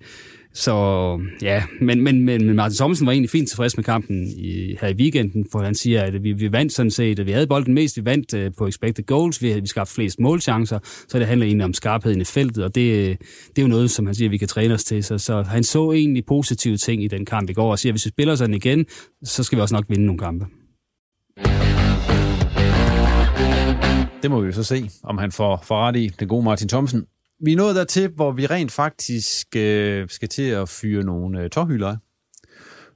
[0.54, 4.88] så ja, men, men, men Martin Thomsen var egentlig fint tilfreds med kampen i, her
[4.88, 7.74] i weekenden, for han siger, at vi, vi vandt sådan set, at vi havde bolden
[7.74, 10.78] mest, vi vandt uh, på expected goals, vi, vi skabte flest målchancer,
[11.08, 14.06] så det handler egentlig om skarpheden i feltet, og det, det er jo noget, som
[14.06, 15.04] han siger, vi kan træne os til.
[15.04, 17.94] Så, så han så egentlig positive ting i den kamp i går, og siger, at
[17.94, 18.86] hvis vi spiller sådan igen,
[19.24, 20.46] så skal vi også nok vinde nogle kampe.
[24.22, 26.68] Det må vi jo så se, om han får, får ret i, den gode Martin
[26.68, 27.04] Thomsen.
[27.40, 31.50] Vi er nået dertil, hvor vi rent faktisk øh, skal til at fyre nogle øh,
[31.50, 31.96] tårhylder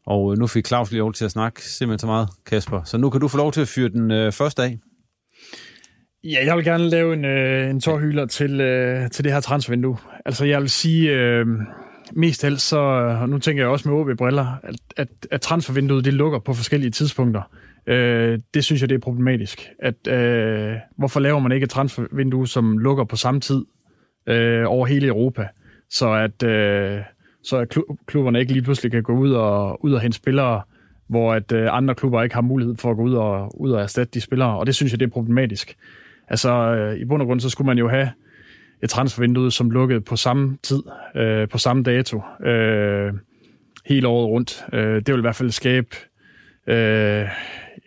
[0.07, 2.82] Og øh, nu fik Claus lige lov til at snakke simpelthen så meget, Kasper.
[2.84, 4.78] Så nu kan du få lov til at fyre den øh, første af.
[6.24, 9.97] Ja, jeg vil gerne lave en, øh, en tårhylder til, øh, til det her transfervindue.
[10.24, 11.47] Altså, jeg vil sige, øh,
[12.12, 16.05] mest helst så, øh, og nu tænker jeg også med OB-briller, at, at, at transfervinduet
[16.05, 17.43] det lukker på forskellige tidspunkter.
[17.86, 19.68] Øh, det synes jeg, det er problematisk.
[19.82, 23.64] At, øh, hvorfor laver man ikke et transfervindue, som lukker på samme tid
[24.29, 25.49] øh, over hele Europa,
[25.91, 27.01] så at, øh,
[27.43, 27.76] så at
[28.07, 30.62] klubberne ikke lige pludselig kan gå ud og, ud og hente spillere,
[31.09, 33.81] hvor at øh, andre klubber ikke har mulighed for at gå ud og, ud og
[33.81, 35.76] erstatte de spillere, og det synes jeg, det er problematisk.
[36.29, 38.11] Altså, øh, i bund og grund, så skulle man jo have
[38.83, 40.83] et transfervindue, som lukkede på samme tid,
[41.16, 43.12] øh, på samme dato, øh,
[43.87, 44.64] hele året rundt.
[44.72, 45.97] Øh, det vil i hvert fald skabe
[46.66, 47.29] øh,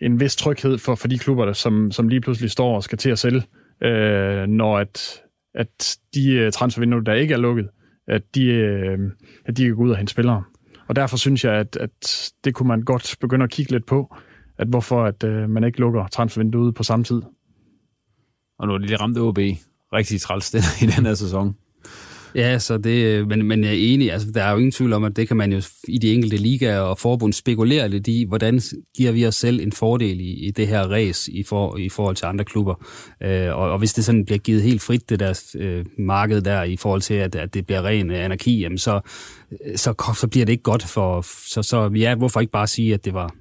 [0.00, 2.98] en vis tryghed for, for de klubber, der, som, som lige pludselig står og skal
[2.98, 3.42] til at sælge,
[3.82, 5.22] øh, når at
[5.54, 7.68] at de øh, transfervinduer, der ikke er lukket,
[8.08, 8.98] at de, øh,
[9.44, 10.44] at de kan gå ud og hente spillere.
[10.88, 14.16] Og derfor synes jeg, at, at det kunne man godt begynde at kigge lidt på,
[14.58, 17.22] at hvorfor at, øh, man ikke lukker transfervinduet på samme tid.
[18.58, 19.38] Og nu er de lige ramt OB
[19.92, 21.56] rigtig træls i den her sæson.
[22.34, 24.92] Ja, så det, øh, men, men jeg er enig, altså, der er jo ingen tvivl
[24.92, 28.24] om, at det kan man jo i de enkelte ligaer og forbund spekulere lidt i,
[28.28, 28.60] hvordan
[28.96, 32.16] giver vi os selv en fordel i, i det her race i, for, i forhold
[32.16, 32.74] til andre klubber.
[33.22, 36.62] Øh, og, og hvis det sådan bliver givet helt frit, det der øh, marked der,
[36.62, 39.00] i forhold til, at, at det bliver ren øh, anarki, jamen så,
[39.52, 41.20] øh, så, så bliver det ikke godt for...
[41.48, 43.34] Så, så ja, hvorfor ikke bare sige, at det var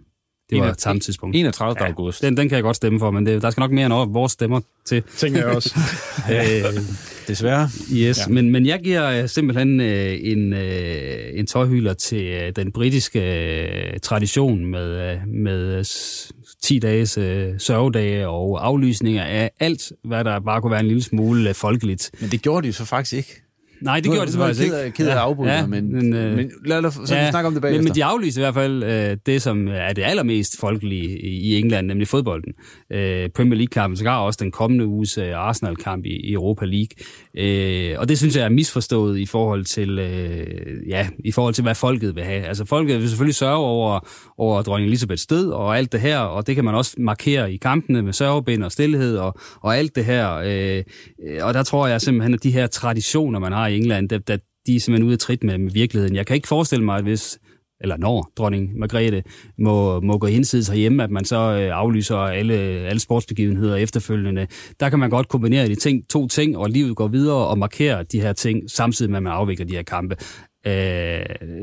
[0.52, 1.36] det var et samme tidspunkt.
[1.36, 1.76] 31.
[1.80, 2.22] Ja, august.
[2.22, 4.32] Den, den kan jeg godt stemme for, men det, der skal nok mere end vores
[4.32, 5.04] stemmer til.
[5.18, 5.80] Tænker jeg også.
[6.32, 6.82] øh,
[7.28, 7.70] Desværre.
[7.94, 8.28] Yes, ja.
[8.28, 14.00] men, men jeg giver simpelthen øh, en, øh, en tøjhylder til øh, den britiske øh,
[14.00, 15.84] tradition med, øh, med
[16.64, 21.04] 10 dages øh, sørgedage og aflysninger af alt, hvad der bare kunne være en lille
[21.04, 22.12] smule øh, folkeligt.
[22.20, 23.42] Men det gjorde de jo så faktisk ikke.
[23.82, 24.76] Nej, det gjorde det faktisk ikke.
[24.76, 27.48] Jeg ked af at afbryde ja, men, men, øh, men lad os så ja, snakke
[27.48, 27.82] om det bagefter.
[27.82, 31.60] Men, men de aflyste i hvert fald øh, det, som er det allermest folkelige i
[31.60, 32.54] England, nemlig fodbolden.
[32.92, 36.90] Øh, Premier League-kampen, så også den kommende uges øh, Arsenal-kamp i, i Europa League.
[37.38, 41.62] Øh, og det synes jeg er misforstået i forhold til, øh, ja, i forhold til,
[41.62, 42.44] hvad folket vil have.
[42.44, 44.08] Altså folket vil selvfølgelig sørge over,
[44.38, 47.58] over dronning Elisabeths død og alt det her, og det kan man også markere i
[47.58, 50.34] kampene med sørgebind og stillhed og, og alt det her.
[50.34, 50.84] Øh,
[51.42, 54.38] og der tror jeg simpelthen, at de her traditioner, man har i England, der, der,
[54.68, 56.16] de er simpelthen ude af trit med, med virkeligheden.
[56.16, 57.40] Jeg kan ikke forestille mig, at hvis
[57.82, 59.24] eller når dronning Margrethe
[59.58, 64.48] må, må gå hinsides herhjemme, at man så øh, aflyser alle, alle sportsbegivenheder efterfølgende.
[64.80, 68.04] Der kan man godt kombinere de ting, to ting, og livet går videre og markere
[68.04, 70.16] de her ting, samtidig med, at man afvikler de her kampe.
[70.68, 70.72] Øh,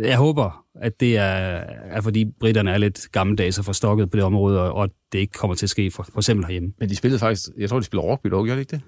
[0.02, 4.24] jeg håber, at det er, er fordi britterne er lidt gammeldags og forstokket på det
[4.24, 6.72] område, og, og det ikke kommer til at ske for, for eksempel herhjemme.
[6.78, 8.80] Men de spillede faktisk, jeg tror, de spiller rugby dog, gør de ikke det?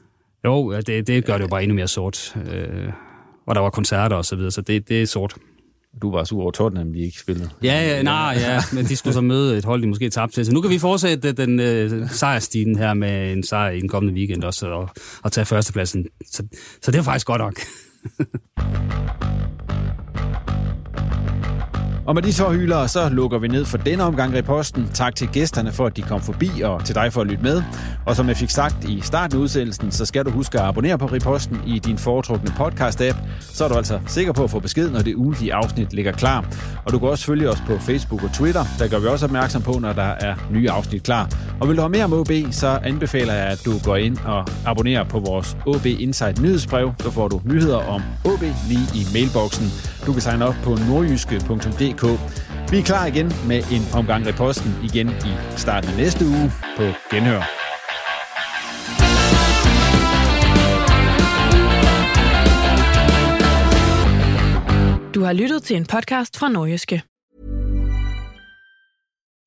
[0.45, 2.37] Jo, det, det gør det jo bare endnu mere sort.
[2.53, 2.93] Øh,
[3.47, 5.35] og der var koncerter og så videre, så det, det er sort.
[6.03, 7.51] Du var sur over Tottenham, de ikke spillede.
[7.63, 10.47] Ja, ja, nej, ja, men de skulle så møde et hold, de måske tabte til.
[10.47, 14.15] Så nu kan vi fortsætte den øh, sejrstigen her med en sejr i den kommende
[14.15, 14.89] weekend også, og,
[15.23, 16.07] og tage førstepladsen.
[16.27, 16.43] Så,
[16.83, 17.61] så det er faktisk godt nok.
[22.11, 24.89] Og med de så hylder, så lukker vi ned for denne omgang i posten.
[24.95, 27.63] Tak til gæsterne for, at de kom forbi, og til dig for at lytte med.
[28.07, 30.99] Og som jeg fik sagt i starten af udsendelsen, så skal du huske at abonnere
[30.99, 33.17] på Reposten i din foretrukne podcast-app.
[33.41, 36.45] Så er du altså sikker på at få besked, når det ugentlige afsnit ligger klar.
[36.85, 38.65] Og du kan også følge os på Facebook og Twitter.
[38.79, 41.31] Der gør vi også opmærksom på, når der er nye afsnit klar.
[41.61, 44.47] Og vil du have mere om OB, så anbefaler jeg, at du går ind og
[44.67, 46.93] abonnerer på vores OB Insight nyhedsbrev.
[47.01, 49.67] Så får du nyheder om OB lige i mailboksen.
[50.07, 52.05] Du kan signe op på nordjyske.dk.
[52.71, 56.83] Vi er klar igen med en omgang reposten igen i starten af næste uge på
[57.11, 57.43] Genhør.
[65.15, 67.10] Du har lyttet til en podcast fra Nordjyske.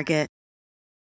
[0.00, 0.39] Target.